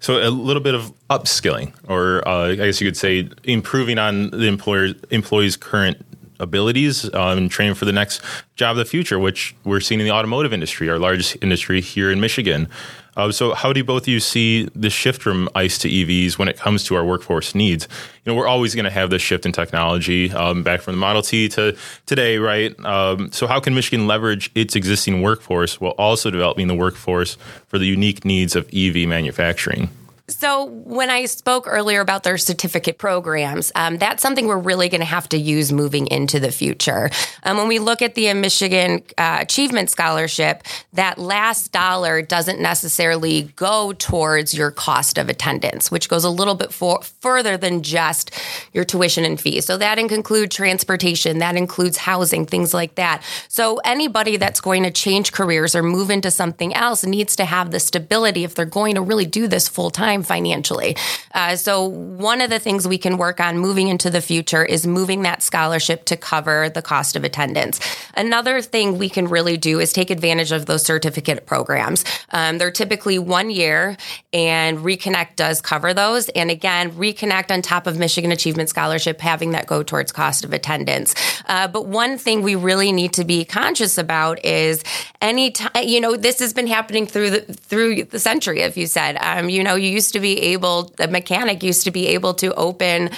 So 0.00 0.18
a 0.18 0.30
little 0.30 0.62
bit 0.62 0.74
of 0.74 0.92
upskilling, 1.10 1.72
or 1.88 2.26
uh, 2.26 2.48
I 2.48 2.54
guess 2.56 2.80
you 2.80 2.88
could 2.88 2.96
say 2.96 3.28
improving 3.44 3.98
on 3.98 4.30
the 4.30 4.48
employer 4.48 4.94
employee's 5.10 5.56
current 5.56 6.04
abilities 6.40 7.04
um, 7.14 7.38
and 7.38 7.50
training 7.50 7.74
for 7.76 7.84
the 7.84 7.92
next 7.92 8.20
job 8.56 8.72
of 8.72 8.78
the 8.78 8.84
future, 8.84 9.18
which 9.18 9.54
we're 9.62 9.78
seeing 9.78 10.00
in 10.00 10.06
the 10.06 10.12
automotive 10.12 10.52
industry, 10.52 10.90
our 10.90 10.98
largest 10.98 11.36
industry 11.40 11.80
here 11.80 12.10
in 12.10 12.20
Michigan. 12.20 12.68
Uh, 13.16 13.30
so, 13.30 13.52
how 13.52 13.72
do 13.72 13.84
both 13.84 14.02
of 14.02 14.08
you 14.08 14.20
see 14.20 14.68
the 14.74 14.88
shift 14.88 15.20
from 15.20 15.48
ICE 15.54 15.76
to 15.78 15.88
EVs 15.88 16.38
when 16.38 16.48
it 16.48 16.56
comes 16.56 16.84
to 16.84 16.94
our 16.94 17.04
workforce 17.04 17.54
needs? 17.54 17.86
You 18.24 18.32
know, 18.32 18.36
we're 18.36 18.46
always 18.46 18.74
going 18.74 18.84
to 18.84 18.90
have 18.90 19.10
this 19.10 19.20
shift 19.20 19.44
in 19.44 19.52
technology, 19.52 20.32
um, 20.32 20.62
back 20.62 20.80
from 20.80 20.94
the 20.94 21.00
Model 21.00 21.20
T 21.20 21.48
to 21.50 21.76
today, 22.06 22.38
right? 22.38 22.78
Um, 22.84 23.30
so, 23.30 23.46
how 23.46 23.60
can 23.60 23.74
Michigan 23.74 24.06
leverage 24.06 24.50
its 24.54 24.74
existing 24.74 25.20
workforce 25.20 25.80
while 25.80 25.92
also 25.92 26.30
developing 26.30 26.68
the 26.68 26.74
workforce 26.74 27.36
for 27.66 27.78
the 27.78 27.86
unique 27.86 28.24
needs 28.24 28.56
of 28.56 28.68
EV 28.72 29.06
manufacturing? 29.08 29.90
So, 30.32 30.64
when 30.64 31.10
I 31.10 31.26
spoke 31.26 31.66
earlier 31.68 32.00
about 32.00 32.22
their 32.22 32.38
certificate 32.38 32.98
programs, 32.98 33.70
um, 33.74 33.98
that's 33.98 34.22
something 34.22 34.46
we're 34.46 34.58
really 34.58 34.88
going 34.88 35.00
to 35.00 35.04
have 35.04 35.28
to 35.30 35.38
use 35.38 35.72
moving 35.72 36.06
into 36.06 36.40
the 36.40 36.50
future. 36.50 37.10
Um, 37.44 37.58
when 37.58 37.68
we 37.68 37.78
look 37.78 38.02
at 38.02 38.14
the 38.14 38.32
Michigan 38.34 39.02
uh, 39.18 39.38
Achievement 39.40 39.90
Scholarship, 39.90 40.62
that 40.94 41.18
last 41.18 41.70
dollar 41.70 42.22
doesn't 42.22 42.60
necessarily 42.60 43.52
go 43.56 43.92
towards 43.92 44.54
your 44.54 44.70
cost 44.70 45.18
of 45.18 45.28
attendance, 45.28 45.90
which 45.90 46.08
goes 46.08 46.24
a 46.24 46.30
little 46.30 46.54
bit 46.54 46.72
for, 46.72 47.02
further 47.02 47.56
than 47.56 47.82
just 47.82 48.30
your 48.72 48.84
tuition 48.84 49.24
and 49.24 49.38
fees. 49.38 49.66
So, 49.66 49.76
that 49.76 49.98
includes 49.98 50.56
transportation, 50.56 51.38
that 51.38 51.56
includes 51.56 51.98
housing, 51.98 52.46
things 52.46 52.72
like 52.72 52.94
that. 52.94 53.22
So, 53.48 53.78
anybody 53.84 54.38
that's 54.38 54.60
going 54.60 54.82
to 54.84 54.90
change 54.90 55.32
careers 55.32 55.74
or 55.74 55.82
move 55.82 56.10
into 56.10 56.30
something 56.30 56.74
else 56.74 57.04
needs 57.04 57.36
to 57.36 57.44
have 57.44 57.70
the 57.70 57.80
stability 57.80 58.44
if 58.44 58.54
they're 58.54 58.64
going 58.64 58.94
to 58.94 59.02
really 59.02 59.26
do 59.26 59.46
this 59.46 59.68
full 59.68 59.90
time 59.90 60.21
financially. 60.22 60.96
Uh, 61.34 61.56
so 61.56 61.86
one 61.86 62.40
of 62.40 62.50
the 62.50 62.58
things 62.58 62.86
we 62.86 62.98
can 62.98 63.16
work 63.16 63.40
on 63.40 63.58
moving 63.58 63.88
into 63.88 64.10
the 64.10 64.20
future 64.20 64.64
is 64.64 64.86
moving 64.86 65.22
that 65.22 65.42
scholarship 65.42 66.04
to 66.06 66.16
cover 66.16 66.68
the 66.68 66.82
cost 66.82 67.16
of 67.16 67.24
attendance. 67.24 67.80
Another 68.16 68.60
thing 68.60 68.98
we 68.98 69.08
can 69.08 69.28
really 69.28 69.56
do 69.56 69.80
is 69.80 69.92
take 69.92 70.10
advantage 70.10 70.52
of 70.52 70.66
those 70.66 70.84
certificate 70.84 71.46
programs. 71.46 72.04
Um, 72.30 72.58
they're 72.58 72.70
typically 72.70 73.18
one 73.18 73.50
year, 73.50 73.96
and 74.32 74.78
Reconnect 74.78 75.36
does 75.36 75.60
cover 75.60 75.94
those. 75.94 76.28
And 76.30 76.50
again, 76.50 76.92
Reconnect 76.92 77.50
on 77.50 77.62
top 77.62 77.86
of 77.86 77.98
Michigan 77.98 78.32
Achievement 78.32 78.68
Scholarship, 78.68 79.20
having 79.20 79.52
that 79.52 79.66
go 79.66 79.82
towards 79.82 80.12
cost 80.12 80.44
of 80.44 80.52
attendance. 80.52 81.14
Uh, 81.46 81.68
but 81.68 81.86
one 81.86 82.18
thing 82.18 82.42
we 82.42 82.54
really 82.54 82.92
need 82.92 83.12
to 83.14 83.24
be 83.24 83.44
conscious 83.44 83.98
about 83.98 84.44
is 84.44 84.84
any 85.20 85.50
time, 85.50 85.70
you 85.84 86.00
know, 86.00 86.16
this 86.16 86.40
has 86.40 86.52
been 86.52 86.66
happening 86.66 87.06
through 87.06 87.30
the 87.30 87.40
through 87.40 88.04
the 88.04 88.18
century, 88.18 88.60
if 88.60 88.76
you 88.76 88.86
said. 88.86 89.16
Um, 89.20 89.48
you 89.48 89.62
know, 89.62 89.74
you 89.74 90.00
used 90.02 90.14
to 90.14 90.20
be 90.20 90.40
able, 90.40 90.92
the 90.96 91.06
mechanic 91.06 91.62
used 91.62 91.84
to 91.84 91.92
be 91.92 92.08
able 92.08 92.34
to 92.34 92.52
open 92.54 93.10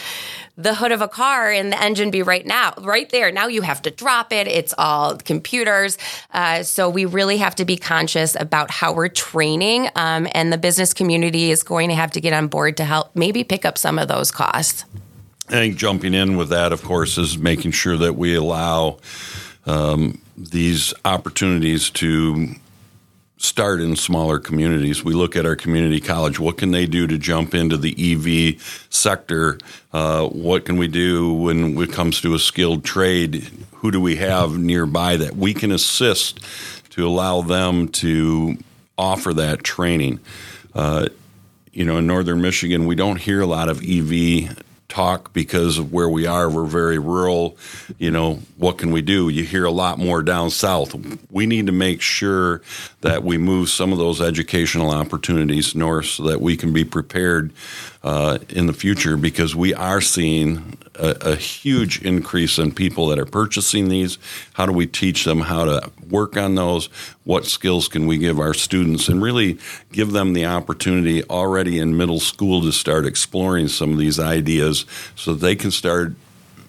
the 0.57 0.75
hood 0.75 0.93
of 0.93 1.00
a 1.00 1.09
car 1.09 1.50
and 1.50 1.73
the 1.73 1.83
engine 1.83 2.11
be 2.11 2.23
right 2.23 2.45
now, 2.45 2.75
right 2.83 3.09
there. 3.09 3.33
Now 3.33 3.47
you 3.47 3.62
have 3.62 3.81
to 3.83 3.91
drop 3.91 4.33
it. 4.33 4.47
It's 4.47 4.75
all 4.76 5.17
computers. 5.17 5.97
Uh, 6.33 6.62
so 6.62 6.91
we 6.91 7.07
really 7.07 7.38
have 7.38 7.55
to 7.57 7.64
be 7.64 7.79
conscious 7.79 8.37
about 8.38 8.71
how 8.71 8.93
we're 8.93 9.09
training. 9.09 9.88
Um, 9.97 10.29
and 10.33 10.53
the 10.53 10.59
business 10.59 10.93
community 10.93 11.50
is 11.50 11.62
going 11.62 11.88
to 11.88 11.95
have 11.95 12.11
to 12.12 12.21
get 12.21 12.35
on 12.35 12.49
board 12.49 12.76
to 12.76 12.85
help 12.85 13.17
maybe 13.17 13.45
pick 13.45 13.64
up 13.64 13.79
some 13.79 13.99
of 13.99 14.07
those 14.07 14.31
costs. 14.31 14.85
I 15.49 15.53
think 15.53 15.76
jumping 15.76 16.12
in 16.12 16.37
with 16.37 16.50
that, 16.50 16.73
of 16.73 16.83
course, 16.83 17.17
is 17.17 17.38
making 17.38 17.73
sure 17.73 17.97
that 17.97 18.12
we 18.14 18.35
allow 18.35 18.99
um, 19.67 20.21
these 20.37 20.93
opportunities 21.05 21.88
to 21.91 22.55
start 23.45 23.81
in 23.81 23.95
smaller 23.95 24.39
communities. 24.39 25.05
We 25.05 25.13
look 25.13 25.37
at 25.37 25.45
our 25.45 25.55
community 25.55 26.01
college. 26.01 26.41
What 26.41 26.57
can 26.57 26.71
they 26.71 26.87
do 26.87 27.07
to 27.07 27.19
jump 27.19 27.55
into 27.55 27.77
the 27.77 27.95
EV 27.95 28.87
sector? 28.89 29.59
Uh, 29.93 30.27
what 30.29 30.65
can 30.65 30.79
we 30.79 30.89
do 30.89 31.33
when 31.33 31.77
it 31.79 31.93
comes 31.93 32.21
to 32.23 32.35
a 32.35 32.39
skilled 32.39 32.85
trade? 32.85 33.51
Who 33.77 33.91
do 33.91 34.01
we 34.01 34.17
have 34.17 34.57
nearby 34.57 35.17
that 35.19 35.37
we 35.37 35.53
can 35.53 35.73
assist 35.73 36.41
to 36.91 37.07
allow 37.07 37.43
them 37.43 37.89
to 37.89 38.57
offer 38.97 39.35
that 39.35 39.63
training? 39.63 40.21
Uh, 40.75 41.09
you 41.73 41.85
know, 41.85 41.99
in 41.99 42.07
northern 42.07 42.41
Michigan, 42.41 42.87
we 42.87 42.95
don't 42.95 43.21
hear 43.21 43.43
a 43.43 43.47
lot 43.47 43.69
of 43.69 43.83
EV 43.83 44.63
talk 44.95 45.33
because 45.33 45.77
of 45.77 45.93
where 45.93 46.09
we 46.09 46.25
are. 46.25 46.49
We're 46.49 46.67
very 46.67 46.99
rural. 46.99 47.57
You 47.99 48.13
know, 48.13 48.39
what 48.57 48.79
can 48.79 48.93
we 48.93 49.03
do? 49.03 49.29
You 49.29 49.43
hear 49.43 49.65
a 49.65 49.71
lot 49.73 49.99
more 49.99 50.23
down 50.23 50.51
south. 50.51 50.95
We 51.33 51.47
need 51.47 51.67
to 51.67 51.73
make 51.73 52.01
sure 52.01 52.63
that 53.01 53.25
we 53.25 53.37
move 53.37 53.69
some 53.69 53.91
of 53.93 53.99
those 53.99 54.21
educational 54.21 54.91
opportunities 54.91 55.75
north 55.75 56.07
so 56.07 56.23
that 56.25 56.41
we 56.41 56.57
can 56.57 56.73
be 56.73 56.85
prepared 56.85 57.53
uh, 58.04 58.38
in 58.50 58.66
the 58.66 58.73
future 58.75 59.16
because 59.16 59.56
we 59.56 59.73
are 59.73 60.02
seeing 60.02 60.76
a, 60.94 61.16
a, 61.23 61.37
huge 61.37 62.02
increase 62.02 62.58
in 62.58 62.70
people 62.70 63.06
that 63.08 63.18
are 63.18 63.25
purchasing 63.25 63.88
these. 63.88 64.18
How 64.52 64.66
do 64.66 64.73
we 64.73 64.87
teach 64.87 65.25
them 65.25 65.40
how 65.40 65.64
to 65.64 65.90
work 66.11 66.37
on 66.37 66.54
those? 66.54 66.87
What 67.25 67.46
skills 67.46 67.88
can 67.88 68.06
we 68.06 68.18
give 68.18 68.38
our 68.38 68.52
students 68.52 69.08
and 69.08 69.23
really 69.23 69.58
give 69.90 70.12
them 70.12 70.34
the 70.34 70.44
opportunity 70.44 71.25
already 71.25 71.78
in 71.78 71.96
middle 71.96 72.20
school 72.20 72.61
to 72.61 72.73
start 72.73 73.06
exploring 73.06 73.68
some 73.68 73.92
of 73.92 73.99
these 73.99 74.20
ideas 74.20 74.84
so 75.16 75.32
they 75.32 75.56
can 75.56 75.70
start 75.70 76.12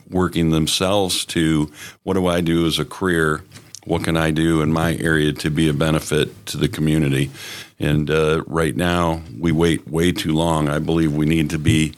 working 0.10 0.52
themselves 0.52 1.26
to 1.26 1.70
what 2.04 2.14
do 2.14 2.28
I 2.28 2.40
do 2.40 2.66
as 2.66 2.80
a 2.80 2.86
career? 2.86 3.44
What 3.86 4.04
can 4.04 4.18
I 4.18 4.32
do 4.32 4.62
in 4.62 4.74
my 4.74 4.96
area 4.98 5.32
to 5.34 5.50
be 5.50 5.70
a 5.70 5.74
benefit 5.74 6.46
to 6.48 6.58
the 6.58 6.68
community? 6.68 7.32
And 7.80 8.10
uh, 8.10 8.44
right 8.48 8.76
now, 8.76 9.22
we 9.40 9.52
wait 9.52 9.88
way 9.88 10.12
too 10.12 10.34
long. 10.34 10.68
I 10.68 10.80
believe 10.80 11.14
we 11.14 11.26
need 11.26 11.52
to 11.52 11.60
be 11.60 11.94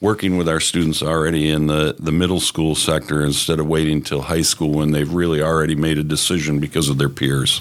working 0.00 0.36
with 0.36 0.48
our 0.48 0.60
students 0.60 1.02
already 1.02 1.50
in 1.50 1.66
the, 1.66 1.96
the 1.98 2.12
middle 2.12 2.40
school 2.40 2.74
sector 2.74 3.24
instead 3.24 3.58
of 3.58 3.66
waiting 3.66 3.94
until 3.94 4.22
high 4.22 4.42
school 4.42 4.70
when 4.70 4.92
they've 4.92 5.12
really 5.12 5.42
already 5.42 5.74
made 5.74 5.98
a 5.98 6.04
decision 6.04 6.60
because 6.60 6.88
of 6.88 6.98
their 6.98 7.08
peers. 7.08 7.60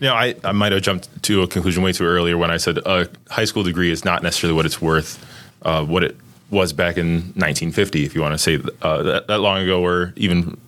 Know, 0.00 0.14
I, 0.14 0.34
I 0.44 0.52
might 0.52 0.72
have 0.72 0.80
jumped 0.80 1.22
to 1.24 1.42
a 1.42 1.46
conclusion 1.46 1.82
way 1.82 1.92
too 1.92 2.06
earlier 2.06 2.38
when 2.38 2.50
I 2.50 2.56
said 2.56 2.78
a 2.78 3.08
high 3.28 3.44
school 3.44 3.62
degree 3.62 3.90
is 3.90 4.02
not 4.04 4.22
necessarily 4.22 4.56
what 4.56 4.64
it's 4.64 4.80
worth, 4.80 5.22
uh, 5.62 5.84
what 5.84 6.04
it 6.04 6.16
was 6.50 6.72
back 6.72 6.96
in 6.96 7.16
1950, 7.36 8.04
if 8.04 8.14
you 8.14 8.22
want 8.22 8.32
to 8.32 8.38
say 8.38 8.58
uh, 8.82 9.02
that, 9.02 9.26
that, 9.28 9.38
long 9.40 9.58
ago, 9.58 9.84
or 9.84 10.12
even 10.16 10.58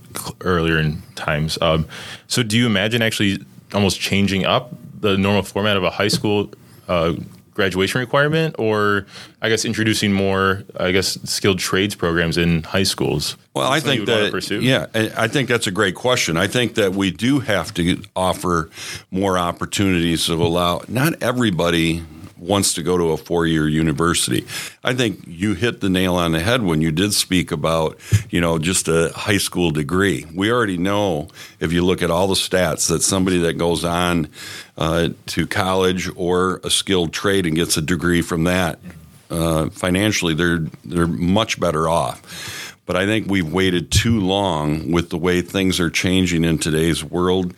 earlier 0.40 0.78
in 0.78 1.02
times. 1.14 1.58
Um, 1.60 1.86
so, 2.26 2.42
do 2.42 2.56
you 2.56 2.66
imagine 2.66 3.02
actually 3.02 3.38
almost 3.74 4.00
changing 4.00 4.44
up 4.44 4.74
the 5.00 5.16
normal 5.16 5.42
format 5.42 5.76
of 5.76 5.84
a 5.84 5.90
high 5.90 6.08
school 6.08 6.50
uh, 6.88 7.14
graduation 7.54 8.00
requirement, 8.00 8.56
or 8.58 9.06
I 9.40 9.48
guess 9.48 9.64
introducing 9.64 10.12
more, 10.12 10.64
I 10.78 10.92
guess, 10.92 11.18
skilled 11.24 11.58
trades 11.58 11.94
programs 11.94 12.38
in 12.38 12.62
high 12.62 12.82
schools? 12.82 13.36
Well, 13.54 13.70
I 13.70 13.80
think 13.80 14.06
that 14.06 14.60
yeah, 14.62 14.86
I 15.16 15.28
think 15.28 15.48
that's 15.48 15.66
a 15.66 15.70
great 15.70 15.94
question. 15.94 16.36
I 16.36 16.46
think 16.46 16.74
that 16.76 16.92
we 16.94 17.10
do 17.10 17.40
have 17.40 17.74
to 17.74 18.02
offer 18.16 18.70
more 19.10 19.38
opportunities 19.38 20.26
to 20.26 20.34
allow 20.34 20.82
not 20.88 21.22
everybody 21.22 22.02
wants 22.42 22.74
to 22.74 22.82
go 22.82 22.98
to 22.98 23.12
a 23.12 23.16
four 23.16 23.46
year 23.46 23.68
university. 23.68 24.44
I 24.82 24.94
think 24.94 25.24
you 25.26 25.54
hit 25.54 25.80
the 25.80 25.88
nail 25.88 26.14
on 26.16 26.32
the 26.32 26.40
head 26.40 26.62
when 26.62 26.80
you 26.80 26.90
did 26.90 27.14
speak 27.14 27.52
about, 27.52 27.98
you 28.30 28.40
know, 28.40 28.58
just 28.58 28.88
a 28.88 29.12
high 29.14 29.38
school 29.38 29.70
degree. 29.70 30.26
We 30.34 30.50
already 30.50 30.76
know, 30.76 31.28
if 31.60 31.72
you 31.72 31.84
look 31.84 32.02
at 32.02 32.10
all 32.10 32.26
the 32.26 32.34
stats, 32.34 32.88
that 32.88 33.02
somebody 33.02 33.38
that 33.38 33.54
goes 33.54 33.84
on 33.84 34.28
uh, 34.76 35.10
to 35.26 35.46
college 35.46 36.10
or 36.16 36.60
a 36.64 36.70
skilled 36.70 37.12
trade 37.12 37.46
and 37.46 37.54
gets 37.54 37.76
a 37.76 37.82
degree 37.82 38.22
from 38.22 38.44
that, 38.44 38.78
uh, 39.30 39.70
financially, 39.70 40.34
they're, 40.34 40.66
they're 40.84 41.06
much 41.06 41.58
better 41.58 41.88
off. 41.88 42.68
But 42.84 42.96
I 42.96 43.06
think 43.06 43.30
we've 43.30 43.50
waited 43.50 43.92
too 43.92 44.20
long 44.20 44.90
with 44.90 45.10
the 45.10 45.16
way 45.16 45.40
things 45.40 45.78
are 45.78 45.88
changing 45.88 46.44
in 46.44 46.58
today's 46.58 47.04
world. 47.04 47.54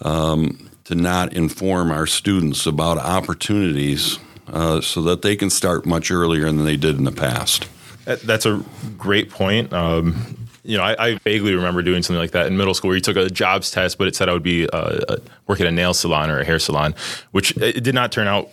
Um, 0.00 0.69
to 0.90 0.96
not 0.96 1.32
inform 1.32 1.92
our 1.92 2.04
students 2.04 2.66
about 2.66 2.98
opportunities 2.98 4.18
uh, 4.48 4.80
so 4.80 5.00
that 5.02 5.22
they 5.22 5.36
can 5.36 5.48
start 5.48 5.86
much 5.86 6.10
earlier 6.10 6.46
than 6.46 6.64
they 6.64 6.76
did 6.76 6.98
in 6.98 7.04
the 7.04 7.12
past. 7.12 7.68
That's 8.04 8.44
a 8.44 8.60
great 8.98 9.30
point. 9.30 9.72
Um, 9.72 10.48
you 10.64 10.76
know, 10.76 10.82
I, 10.82 11.10
I, 11.10 11.14
vaguely 11.18 11.54
remember 11.54 11.80
doing 11.82 12.02
something 12.02 12.20
like 12.20 12.32
that 12.32 12.48
in 12.48 12.56
middle 12.56 12.74
school 12.74 12.88
where 12.88 12.96
you 12.96 13.00
took 13.00 13.16
a 13.16 13.30
jobs 13.30 13.70
test, 13.70 13.98
but 13.98 14.08
it 14.08 14.16
said 14.16 14.28
I 14.28 14.32
would 14.32 14.42
be 14.42 14.68
uh, 14.68 15.16
work 15.46 15.60
at 15.60 15.68
a 15.68 15.70
nail 15.70 15.94
salon 15.94 16.28
or 16.28 16.40
a 16.40 16.44
hair 16.44 16.58
salon, 16.58 16.96
which 17.30 17.56
it 17.58 17.84
did 17.84 17.94
not 17.94 18.10
turn 18.10 18.26
out 18.26 18.50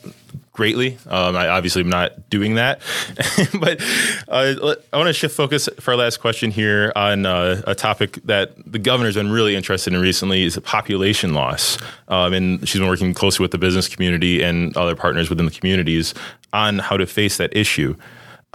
greatly. 0.57 0.97
Um, 1.07 1.35
I 1.35 1.47
obviously 1.49 1.83
am 1.83 1.89
not 1.89 2.29
doing 2.31 2.55
that, 2.55 2.81
but 3.59 3.79
uh, 4.27 4.75
I 4.91 4.97
want 4.97 5.07
to 5.07 5.13
shift 5.13 5.35
focus 5.35 5.69
for 5.79 5.91
our 5.91 5.97
last 5.97 6.17
question 6.17 6.49
here 6.49 6.91
on 6.95 7.27
uh, 7.27 7.61
a 7.67 7.75
topic 7.75 8.19
that 8.25 8.53
the 8.69 8.79
governor's 8.79 9.13
been 9.13 9.31
really 9.31 9.55
interested 9.55 9.93
in 9.93 10.01
recently 10.01 10.43
is 10.43 10.57
population 10.63 11.35
loss, 11.35 11.77
um, 12.07 12.33
and 12.33 12.67
she's 12.67 12.81
been 12.81 12.89
working 12.89 13.13
closely 13.13 13.43
with 13.43 13.51
the 13.51 13.59
business 13.59 13.87
community 13.87 14.41
and 14.41 14.75
other 14.75 14.95
partners 14.95 15.29
within 15.29 15.45
the 15.45 15.51
communities 15.51 16.15
on 16.51 16.79
how 16.79 16.97
to 16.97 17.05
face 17.05 17.37
that 17.37 17.55
issue. 17.55 17.95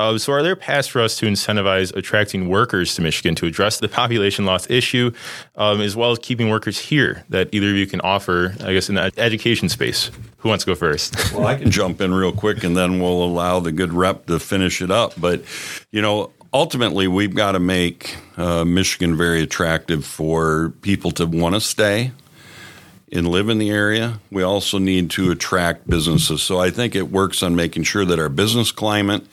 Uh, 0.02 0.18
so, 0.18 0.32
are 0.32 0.42
there 0.42 0.56
paths 0.56 0.88
for 0.88 1.00
us 1.00 1.16
to 1.16 1.26
incentivize 1.26 1.94
attracting 1.94 2.48
workers 2.48 2.96
to 2.96 3.02
Michigan 3.02 3.36
to 3.36 3.46
address 3.46 3.78
the 3.78 3.88
population 3.88 4.44
loss 4.44 4.68
issue, 4.68 5.12
um, 5.54 5.80
as 5.80 5.94
well 5.94 6.10
as 6.10 6.18
keeping 6.18 6.50
workers 6.50 6.76
here 6.76 7.24
that 7.28 7.48
either 7.52 7.70
of 7.70 7.76
you 7.76 7.86
can 7.86 8.00
offer, 8.00 8.52
I 8.64 8.72
guess, 8.72 8.88
in 8.88 8.96
the 8.96 9.12
education 9.16 9.68
space? 9.68 10.10
Who 10.38 10.48
wants 10.48 10.64
to 10.64 10.72
go 10.72 10.74
first? 10.74 11.32
well, 11.32 11.46
I 11.46 11.54
can 11.54 11.70
jump 11.70 12.00
in 12.00 12.12
real 12.12 12.32
quick 12.32 12.64
and 12.64 12.76
then 12.76 12.98
we'll 12.98 13.22
allow 13.22 13.60
the 13.60 13.70
good 13.70 13.92
rep 13.92 14.26
to 14.26 14.40
finish 14.40 14.82
it 14.82 14.90
up. 14.90 15.12
But, 15.16 15.44
you 15.92 16.02
know, 16.02 16.32
ultimately, 16.52 17.06
we've 17.06 17.36
got 17.36 17.52
to 17.52 17.60
make 17.60 18.16
uh, 18.36 18.64
Michigan 18.64 19.16
very 19.16 19.40
attractive 19.40 20.04
for 20.04 20.70
people 20.82 21.12
to 21.12 21.26
want 21.26 21.54
to 21.54 21.60
stay 21.60 22.10
and 23.12 23.28
live 23.28 23.50
in 23.50 23.58
the 23.58 23.70
area. 23.70 24.18
We 24.30 24.42
also 24.42 24.78
need 24.78 25.10
to 25.12 25.30
attract 25.30 25.88
businesses. 25.88 26.42
So 26.42 26.58
I 26.58 26.70
think 26.70 26.94
it 26.94 27.10
works 27.10 27.42
on 27.42 27.54
making 27.54 27.82
sure 27.82 28.06
that 28.06 28.18
our 28.18 28.30
business 28.30 28.72
climate 28.72 29.24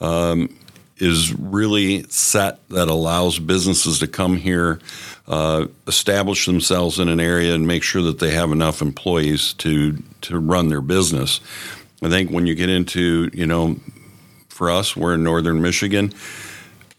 um, 0.00 0.54
is 0.98 1.32
really 1.32 2.02
set 2.08 2.68
that 2.68 2.88
allows 2.88 3.38
businesses 3.38 4.00
to 4.00 4.08
come 4.08 4.36
here, 4.36 4.80
uh, 5.28 5.66
establish 5.86 6.44
themselves 6.44 6.98
in 6.98 7.08
an 7.08 7.20
area, 7.20 7.54
and 7.54 7.66
make 7.66 7.84
sure 7.84 8.02
that 8.02 8.18
they 8.18 8.32
have 8.32 8.50
enough 8.50 8.82
employees 8.82 9.54
to 9.54 10.02
to 10.22 10.38
run 10.38 10.68
their 10.68 10.82
business. 10.82 11.40
I 12.02 12.08
think 12.08 12.30
when 12.30 12.46
you 12.46 12.54
get 12.54 12.68
into 12.68 13.30
you 13.32 13.46
know, 13.46 13.76
for 14.48 14.70
us, 14.70 14.96
we're 14.96 15.14
in 15.14 15.22
northern 15.22 15.62
Michigan 15.62 16.12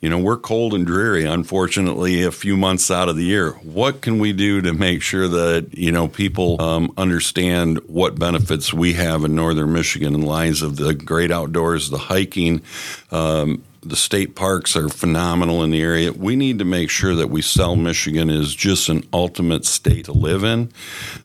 you 0.02 0.10
know, 0.10 0.18
we're 0.18 0.38
cold 0.38 0.74
and 0.74 0.86
dreary, 0.86 1.26
unfortunately, 1.26 2.24
a 2.24 2.32
few 2.32 2.58
months 2.58 2.90
out 2.90 3.08
of 3.08 3.16
the 3.16 3.24
year. 3.24 3.52
What 3.62 4.02
can 4.02 4.18
we 4.18 4.34
do 4.34 4.60
to 4.62 4.74
make 4.74 5.04
sure 5.04 5.28
that, 5.28 5.78
you 5.78 5.92
know, 5.92 6.08
people 6.08 6.60
um, 6.60 6.92
understand 6.98 7.80
what 7.88 8.18
benefits 8.18 8.74
we 8.74 8.94
have 8.94 9.24
in 9.24 9.36
northern 9.36 9.72
Michigan 9.72 10.16
in 10.16 10.24
lines 10.24 10.64
of 10.64 10.78
the 10.78 10.96
great 10.96 11.32
outdoors, 11.32 11.92
the 11.92 12.00
hiking, 12.00 12.64
um, 13.12 13.64
the 13.84 13.96
state 13.96 14.36
parks 14.36 14.76
are 14.76 14.90
phenomenal 14.90 15.64
in 15.64 15.72
the 15.72 15.82
area. 15.82 16.12
We 16.12 16.36
need 16.36 16.60
to 16.60 16.66
make 16.66 16.90
sure 16.90 17.16
that 17.16 17.30
we 17.30 17.42
sell 17.42 17.76
Michigan 17.76 18.30
as 18.30 18.54
just 18.54 18.90
an 18.90 19.04
ultimate 19.12 19.66
state 19.66 20.06
to 20.06 20.14
live 20.14 20.44
in. 20.44 20.72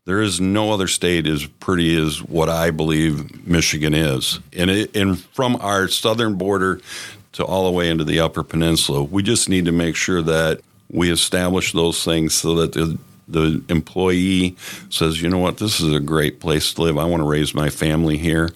There 0.06 0.22
is 0.22 0.40
no 0.40 0.72
other 0.72 0.86
state 0.86 1.26
as 1.26 1.44
pretty 1.44 2.00
as 2.00 2.22
what 2.22 2.48
I 2.48 2.70
believe 2.70 3.46
Michigan 3.46 3.92
is. 3.92 4.40
And, 4.54 4.70
it, 4.70 4.96
and 4.96 5.18
from 5.18 5.56
our 5.56 5.88
southern 5.88 6.36
border 6.36 6.80
to 7.36 7.44
all 7.44 7.66
the 7.66 7.70
way 7.70 7.90
into 7.90 8.02
the 8.02 8.18
Upper 8.18 8.42
Peninsula, 8.42 9.02
we 9.02 9.22
just 9.22 9.48
need 9.48 9.66
to 9.66 9.72
make 9.72 9.94
sure 9.94 10.22
that 10.22 10.60
we 10.90 11.10
establish 11.10 11.72
those 11.72 12.02
things 12.02 12.34
so 12.34 12.54
that 12.56 12.72
the 12.72 12.98
the 13.28 13.60
employee 13.68 14.56
says, 14.88 15.20
you 15.20 15.28
know 15.28 15.38
what, 15.38 15.58
this 15.58 15.80
is 15.80 15.92
a 15.92 15.98
great 15.98 16.38
place 16.38 16.72
to 16.72 16.82
live. 16.82 16.96
I 16.96 17.04
want 17.06 17.22
to 17.22 17.28
raise 17.28 17.54
my 17.54 17.70
family 17.70 18.18
here. 18.18 18.50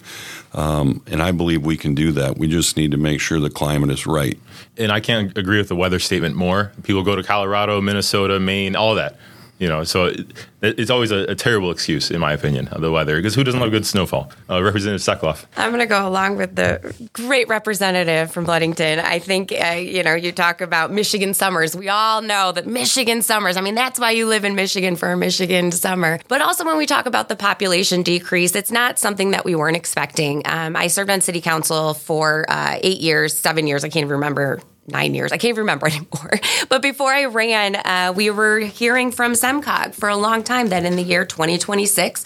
Um, 0.53 1.01
and 1.07 1.21
I 1.21 1.33
believe 1.33 1.65
we 1.65 1.75
can 1.75 1.93
do 1.93 2.13
that. 2.13 2.37
We 2.37 2.47
just 2.47 2.77
need 2.77 2.91
to 2.91 2.97
make 2.97 3.19
sure 3.19 3.41
the 3.41 3.49
climate 3.49 3.91
is 3.91 4.07
right. 4.07 4.39
And 4.77 4.89
I 4.89 5.01
can't 5.01 5.37
agree 5.37 5.57
with 5.57 5.67
the 5.67 5.75
weather 5.75 5.99
statement 5.99 6.35
more. 6.35 6.71
People 6.83 7.03
go 7.03 7.17
to 7.17 7.23
Colorado, 7.23 7.81
Minnesota, 7.81 8.39
Maine, 8.39 8.77
all 8.77 8.95
that. 8.95 9.17
You 9.61 9.67
know, 9.67 9.83
so 9.83 10.05
it, 10.05 10.25
it's 10.63 10.89
always 10.89 11.11
a, 11.11 11.25
a, 11.25 11.35
terrible 11.35 11.69
excuse, 11.69 12.09
in 12.09 12.19
my 12.19 12.33
opinion, 12.33 12.67
of 12.69 12.81
the 12.81 12.91
weather. 12.91 13.15
Because 13.17 13.35
who 13.35 13.43
doesn't 13.43 13.59
love 13.59 13.69
good 13.69 13.85
snowfall? 13.85 14.31
Uh, 14.49 14.63
Representative 14.63 15.01
Steckloff. 15.01 15.45
I'm 15.55 15.69
going 15.69 15.81
to 15.81 15.85
go 15.85 16.07
along 16.07 16.37
with 16.37 16.55
the 16.55 16.95
great 17.13 17.47
representative 17.47 18.31
from 18.31 18.45
Ludington. 18.45 18.97
I 18.97 19.19
think 19.19 19.51
uh, 19.51 19.73
you 19.73 20.01
know 20.01 20.15
you 20.15 20.31
talk 20.31 20.61
about 20.61 20.91
Michigan 20.91 21.35
summers. 21.35 21.75
We 21.75 21.89
all 21.89 22.23
know 22.23 22.51
that 22.53 22.65
Michigan 22.65 23.21
summers. 23.21 23.55
I 23.55 23.61
mean, 23.61 23.75
that's 23.75 23.99
why 23.99 24.09
you 24.09 24.25
live 24.25 24.45
in 24.45 24.55
Michigan 24.55 24.95
for 24.95 25.11
a 25.11 25.15
Michigan 25.15 25.71
summer. 25.71 26.17
But 26.27 26.41
also 26.41 26.65
when 26.65 26.77
we 26.77 26.87
talk 26.87 27.05
about 27.05 27.29
the 27.29 27.35
population 27.35 28.01
decrease, 28.01 28.55
it's 28.55 28.71
not 28.71 28.97
something 28.97 29.29
that 29.29 29.45
we 29.45 29.53
weren't 29.53 29.77
expecting. 29.77 30.41
Um, 30.45 30.75
I 30.75 30.87
served 30.87 31.11
on 31.11 31.21
city 31.21 31.39
council 31.39 31.93
for 31.93 32.47
uh, 32.49 32.79
eight 32.81 32.99
years, 32.99 33.37
seven 33.37 33.67
years. 33.67 33.83
I 33.83 33.89
can't 33.89 34.05
even 34.05 34.13
remember 34.13 34.59
nine 34.91 35.15
years. 35.15 35.31
I 35.31 35.37
can't 35.37 35.49
even 35.49 35.61
remember 35.61 35.87
anymore. 35.87 36.39
But 36.69 36.81
before 36.81 37.13
I 37.13 37.25
ran, 37.25 37.75
uh, 37.75 38.13
we 38.15 38.29
were 38.29 38.59
hearing 38.59 39.11
from 39.11 39.33
SEMCOG 39.33 39.93
for 39.93 40.09
a 40.09 40.17
long 40.17 40.43
time 40.43 40.67
that 40.67 40.85
in 40.85 40.95
the 40.95 41.03
year 41.03 41.25
2026, 41.25 42.25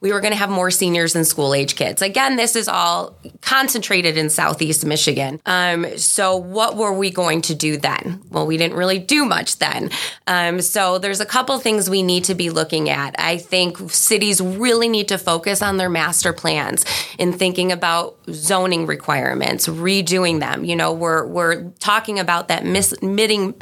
we 0.00 0.12
were 0.12 0.20
going 0.20 0.32
to 0.32 0.38
have 0.38 0.50
more 0.50 0.70
seniors 0.70 1.16
and 1.16 1.26
school 1.26 1.54
age 1.54 1.74
kids. 1.74 2.02
Again, 2.02 2.36
this 2.36 2.54
is 2.54 2.68
all 2.68 3.18
concentrated 3.40 4.18
in 4.18 4.28
Southeast 4.28 4.84
Michigan. 4.84 5.40
Um, 5.46 5.96
so, 5.96 6.36
what 6.36 6.76
were 6.76 6.92
we 6.92 7.10
going 7.10 7.40
to 7.42 7.54
do 7.54 7.78
then? 7.78 8.22
Well, 8.30 8.46
we 8.46 8.58
didn't 8.58 8.76
really 8.76 8.98
do 8.98 9.24
much 9.24 9.58
then. 9.58 9.90
Um, 10.26 10.60
so, 10.60 10.98
there's 10.98 11.20
a 11.20 11.26
couple 11.26 11.58
things 11.58 11.88
we 11.88 12.02
need 12.02 12.24
to 12.24 12.34
be 12.34 12.50
looking 12.50 12.90
at. 12.90 13.16
I 13.18 13.38
think 13.38 13.90
cities 13.90 14.40
really 14.40 14.88
need 14.88 15.08
to 15.08 15.18
focus 15.18 15.62
on 15.62 15.78
their 15.78 15.90
master 15.90 16.34
plans 16.34 16.84
in 17.18 17.32
thinking 17.32 17.72
about 17.72 18.18
zoning 18.30 18.86
requirements, 18.86 19.66
redoing 19.66 20.40
them. 20.40 20.64
You 20.64 20.76
know, 20.76 20.92
we're 20.92 21.26
we're 21.26 21.70
talking 21.80 22.05
about 22.18 22.48
that 22.48 22.64
miss, 22.64 22.94
missing 23.02 23.54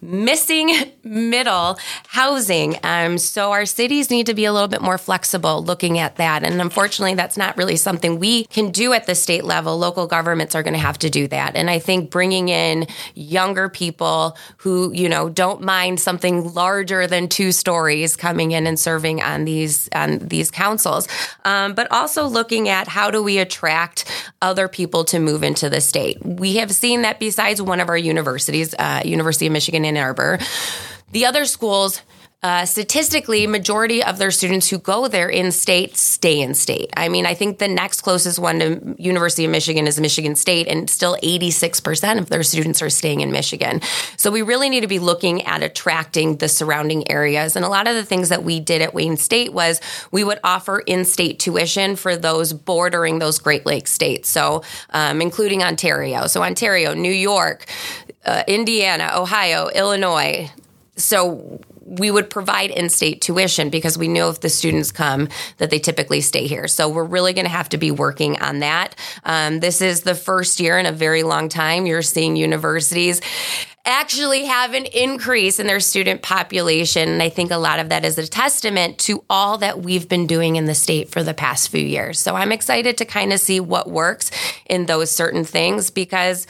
missing 0.00 0.72
middle 1.04 1.78
housing. 2.08 2.76
Um, 2.82 3.18
so, 3.18 3.52
our 3.52 3.66
cities 3.66 4.10
need 4.10 4.26
to 4.26 4.34
be 4.34 4.44
a 4.44 4.52
little 4.52 4.68
bit 4.68 4.82
more 4.82 4.98
flexible. 4.98 5.62
Looking 5.62 5.98
at 5.98 6.16
that. 6.16 6.42
And 6.42 6.60
unfortunately, 6.60 7.14
that's 7.14 7.36
not 7.36 7.56
really 7.56 7.76
something 7.76 8.18
we 8.18 8.44
can 8.46 8.70
do 8.70 8.92
at 8.92 9.06
the 9.06 9.14
state 9.14 9.44
level. 9.44 9.78
Local 9.78 10.06
governments 10.06 10.54
are 10.54 10.62
going 10.62 10.74
to 10.74 10.80
have 10.80 10.98
to 10.98 11.10
do 11.10 11.28
that. 11.28 11.56
And 11.56 11.70
I 11.70 11.78
think 11.78 12.10
bringing 12.10 12.48
in 12.48 12.86
younger 13.14 13.68
people 13.68 14.36
who, 14.58 14.92
you 14.92 15.08
know, 15.08 15.28
don't 15.28 15.62
mind 15.62 16.00
something 16.00 16.52
larger 16.52 17.06
than 17.06 17.28
two 17.28 17.52
stories 17.52 18.16
coming 18.16 18.52
in 18.52 18.66
and 18.66 18.78
serving 18.78 19.22
on 19.22 19.44
these 19.44 19.88
on 19.94 20.18
these 20.18 20.50
councils, 20.50 21.08
um, 21.44 21.74
but 21.74 21.90
also 21.90 22.26
looking 22.26 22.68
at 22.68 22.88
how 22.88 23.10
do 23.10 23.22
we 23.22 23.38
attract 23.38 24.04
other 24.40 24.68
people 24.68 25.04
to 25.04 25.18
move 25.18 25.42
into 25.42 25.68
the 25.70 25.80
state. 25.80 26.24
We 26.24 26.56
have 26.56 26.72
seen 26.72 27.02
that 27.02 27.20
besides 27.20 27.60
one 27.62 27.80
of 27.82 27.88
our 27.88 27.96
universities, 27.96 28.74
uh, 28.78 29.02
University 29.04 29.46
of 29.46 29.52
Michigan 29.52 29.84
Ann 29.84 29.96
Arbor, 29.96 30.38
the 31.10 31.26
other 31.26 31.44
schools 31.44 32.00
uh, 32.42 32.64
statistically, 32.64 33.46
majority 33.46 34.02
of 34.02 34.18
their 34.18 34.32
students 34.32 34.68
who 34.68 34.76
go 34.76 35.06
there 35.06 35.28
in 35.28 35.52
state 35.52 35.96
stay 35.96 36.40
in 36.40 36.54
state. 36.54 36.90
I 36.96 37.08
mean, 37.08 37.24
I 37.24 37.34
think 37.34 37.58
the 37.58 37.68
next 37.68 38.00
closest 38.00 38.40
one 38.40 38.58
to 38.58 38.96
University 38.98 39.44
of 39.44 39.52
Michigan 39.52 39.86
is 39.86 40.00
Michigan 40.00 40.34
State, 40.34 40.66
and 40.66 40.90
still 40.90 41.16
86% 41.22 42.18
of 42.18 42.28
their 42.30 42.42
students 42.42 42.82
are 42.82 42.90
staying 42.90 43.20
in 43.20 43.30
Michigan. 43.30 43.80
So 44.16 44.32
we 44.32 44.42
really 44.42 44.68
need 44.68 44.80
to 44.80 44.88
be 44.88 44.98
looking 44.98 45.42
at 45.42 45.62
attracting 45.62 46.38
the 46.38 46.48
surrounding 46.48 47.08
areas. 47.08 47.54
And 47.54 47.64
a 47.64 47.68
lot 47.68 47.86
of 47.86 47.94
the 47.94 48.04
things 48.04 48.30
that 48.30 48.42
we 48.42 48.58
did 48.58 48.82
at 48.82 48.92
Wayne 48.92 49.16
State 49.16 49.52
was 49.52 49.80
we 50.10 50.24
would 50.24 50.40
offer 50.42 50.80
in-state 50.80 51.38
tuition 51.38 51.94
for 51.94 52.16
those 52.16 52.52
bordering 52.52 53.20
those 53.20 53.38
Great 53.38 53.66
Lakes 53.66 53.92
states, 53.92 54.28
so 54.28 54.64
um, 54.90 55.22
including 55.22 55.62
Ontario. 55.62 56.26
So 56.26 56.42
Ontario, 56.42 56.92
New 56.92 57.12
York, 57.12 57.66
uh, 58.24 58.42
Indiana, 58.48 59.12
Ohio, 59.14 59.68
Illinois. 59.68 60.50
So 60.96 61.60
we 61.84 62.10
would 62.10 62.30
provide 62.30 62.70
in-state 62.70 63.20
tuition 63.20 63.70
because 63.70 63.98
we 63.98 64.08
know 64.08 64.30
if 64.30 64.40
the 64.40 64.48
students 64.48 64.92
come 64.92 65.28
that 65.58 65.70
they 65.70 65.78
typically 65.78 66.20
stay 66.20 66.46
here. 66.46 66.68
So 66.68 66.88
we're 66.88 67.04
really 67.04 67.32
going 67.32 67.44
to 67.44 67.50
have 67.50 67.68
to 67.70 67.78
be 67.78 67.90
working 67.90 68.40
on 68.40 68.60
that. 68.60 68.94
Um, 69.24 69.60
this 69.60 69.80
is 69.80 70.02
the 70.02 70.14
first 70.14 70.60
year 70.60 70.78
in 70.78 70.86
a 70.86 70.92
very 70.92 71.22
long 71.22 71.48
time 71.48 71.86
you're 71.86 72.02
seeing 72.02 72.36
universities 72.36 73.20
actually 73.84 74.44
have 74.44 74.74
an 74.74 74.84
increase 74.86 75.58
in 75.58 75.66
their 75.66 75.80
student 75.80 76.22
population. 76.22 77.08
And 77.08 77.22
I 77.22 77.28
think 77.28 77.50
a 77.50 77.56
lot 77.56 77.80
of 77.80 77.88
that 77.88 78.04
is 78.04 78.16
a 78.16 78.26
testament 78.26 78.98
to 78.98 79.24
all 79.28 79.58
that 79.58 79.80
we've 79.80 80.08
been 80.08 80.26
doing 80.26 80.56
in 80.56 80.66
the 80.66 80.74
state 80.74 81.10
for 81.10 81.22
the 81.22 81.34
past 81.34 81.68
few 81.68 81.84
years. 81.84 82.20
So 82.20 82.36
I'm 82.36 82.52
excited 82.52 82.98
to 82.98 83.04
kind 83.04 83.32
of 83.32 83.40
see 83.40 83.58
what 83.58 83.90
works 83.90 84.30
in 84.66 84.86
those 84.86 85.10
certain 85.10 85.44
things 85.44 85.90
because 85.90 86.46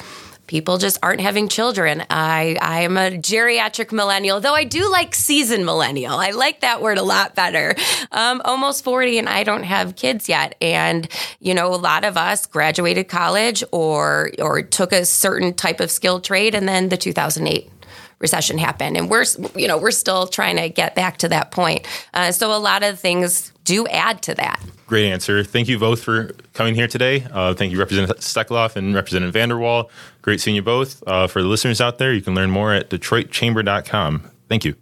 people 0.53 0.77
just 0.77 0.99
aren't 1.03 1.23
having 1.23 1.49
children. 1.49 2.05
I 2.11 2.59
I 2.61 2.83
am 2.83 2.99
a 2.99 3.13
geriatric 3.13 3.91
millennial, 3.91 4.39
though 4.39 4.53
I 4.53 4.65
do 4.65 4.93
like 4.93 5.15
seasoned 5.15 5.65
millennial. 5.65 6.19
I 6.19 6.33
like 6.33 6.61
that 6.61 6.83
word 6.83 6.99
a 6.99 7.03
lot 7.03 7.35
better. 7.35 7.75
Um, 8.11 8.43
almost 8.45 8.85
40 8.85 9.19
and 9.19 9.31
I 9.31 9.45
don't 9.45 9.63
have 9.63 9.97
kids 9.97 10.29
yet. 10.29 10.55
And, 10.61 11.09
you 11.41 11.55
know, 11.55 11.75
a 11.75 11.77
lot 11.77 12.05
of 12.05 12.19
us 12.19 12.45
graduated 12.45 13.09
college 13.09 13.65
or 13.73 14.31
or 14.39 14.61
took 14.61 14.93
a 14.93 15.07
certain 15.07 15.55
type 15.55 15.81
of 15.81 15.91
skilled 15.91 16.23
trade 16.23 16.55
and 16.55 16.69
then 16.69 16.91
the 16.91 16.99
2008 16.99 17.71
recession 18.19 18.59
happened 18.59 18.97
and 18.97 19.11
we're 19.11 19.25
you 19.57 19.67
know 19.67 19.77
we're 19.77 19.91
still 19.91 20.27
trying 20.29 20.57
to 20.57 20.69
get 20.69 20.95
back 20.95 21.17
to 21.17 21.29
that 21.29 21.51
point 21.51 21.87
uh, 22.15 22.31
so 22.31 22.55
a 22.55 22.59
lot 22.59 22.85
of 22.85 23.01
things 23.01 23.53
do 23.65 23.85
add 23.89 24.23
to 24.23 24.33
that 24.33 24.61
great 24.87 25.11
answer 25.11 25.43
thank 25.43 25.67
you 25.67 25.77
both 25.77 26.01
for 26.01 26.31
coming 26.53 26.73
here 26.73 26.87
today 26.87 27.27
uh, 27.33 27.53
thank 27.53 27.73
you 27.73 27.79
representative 27.81 28.17
steckloff 28.19 28.77
and 28.77 28.95
representative 28.95 29.35
vanderwall 29.35 29.91
Great 30.23 30.41
seeing 30.41 30.55
you 30.55 30.63
both. 30.63 31.03
Uh, 31.07 31.27
for 31.27 31.43
the 31.43 31.49
listeners 31.49 31.81
out 31.81 31.99
there, 31.99 32.13
you 32.13 32.23
can 32.23 32.35
learn 32.35 32.51
more 32.51 32.73
at 32.73 32.89
DetroitChamber.com. 32.91 34.31
Thank 34.49 34.65
you. 34.65 34.77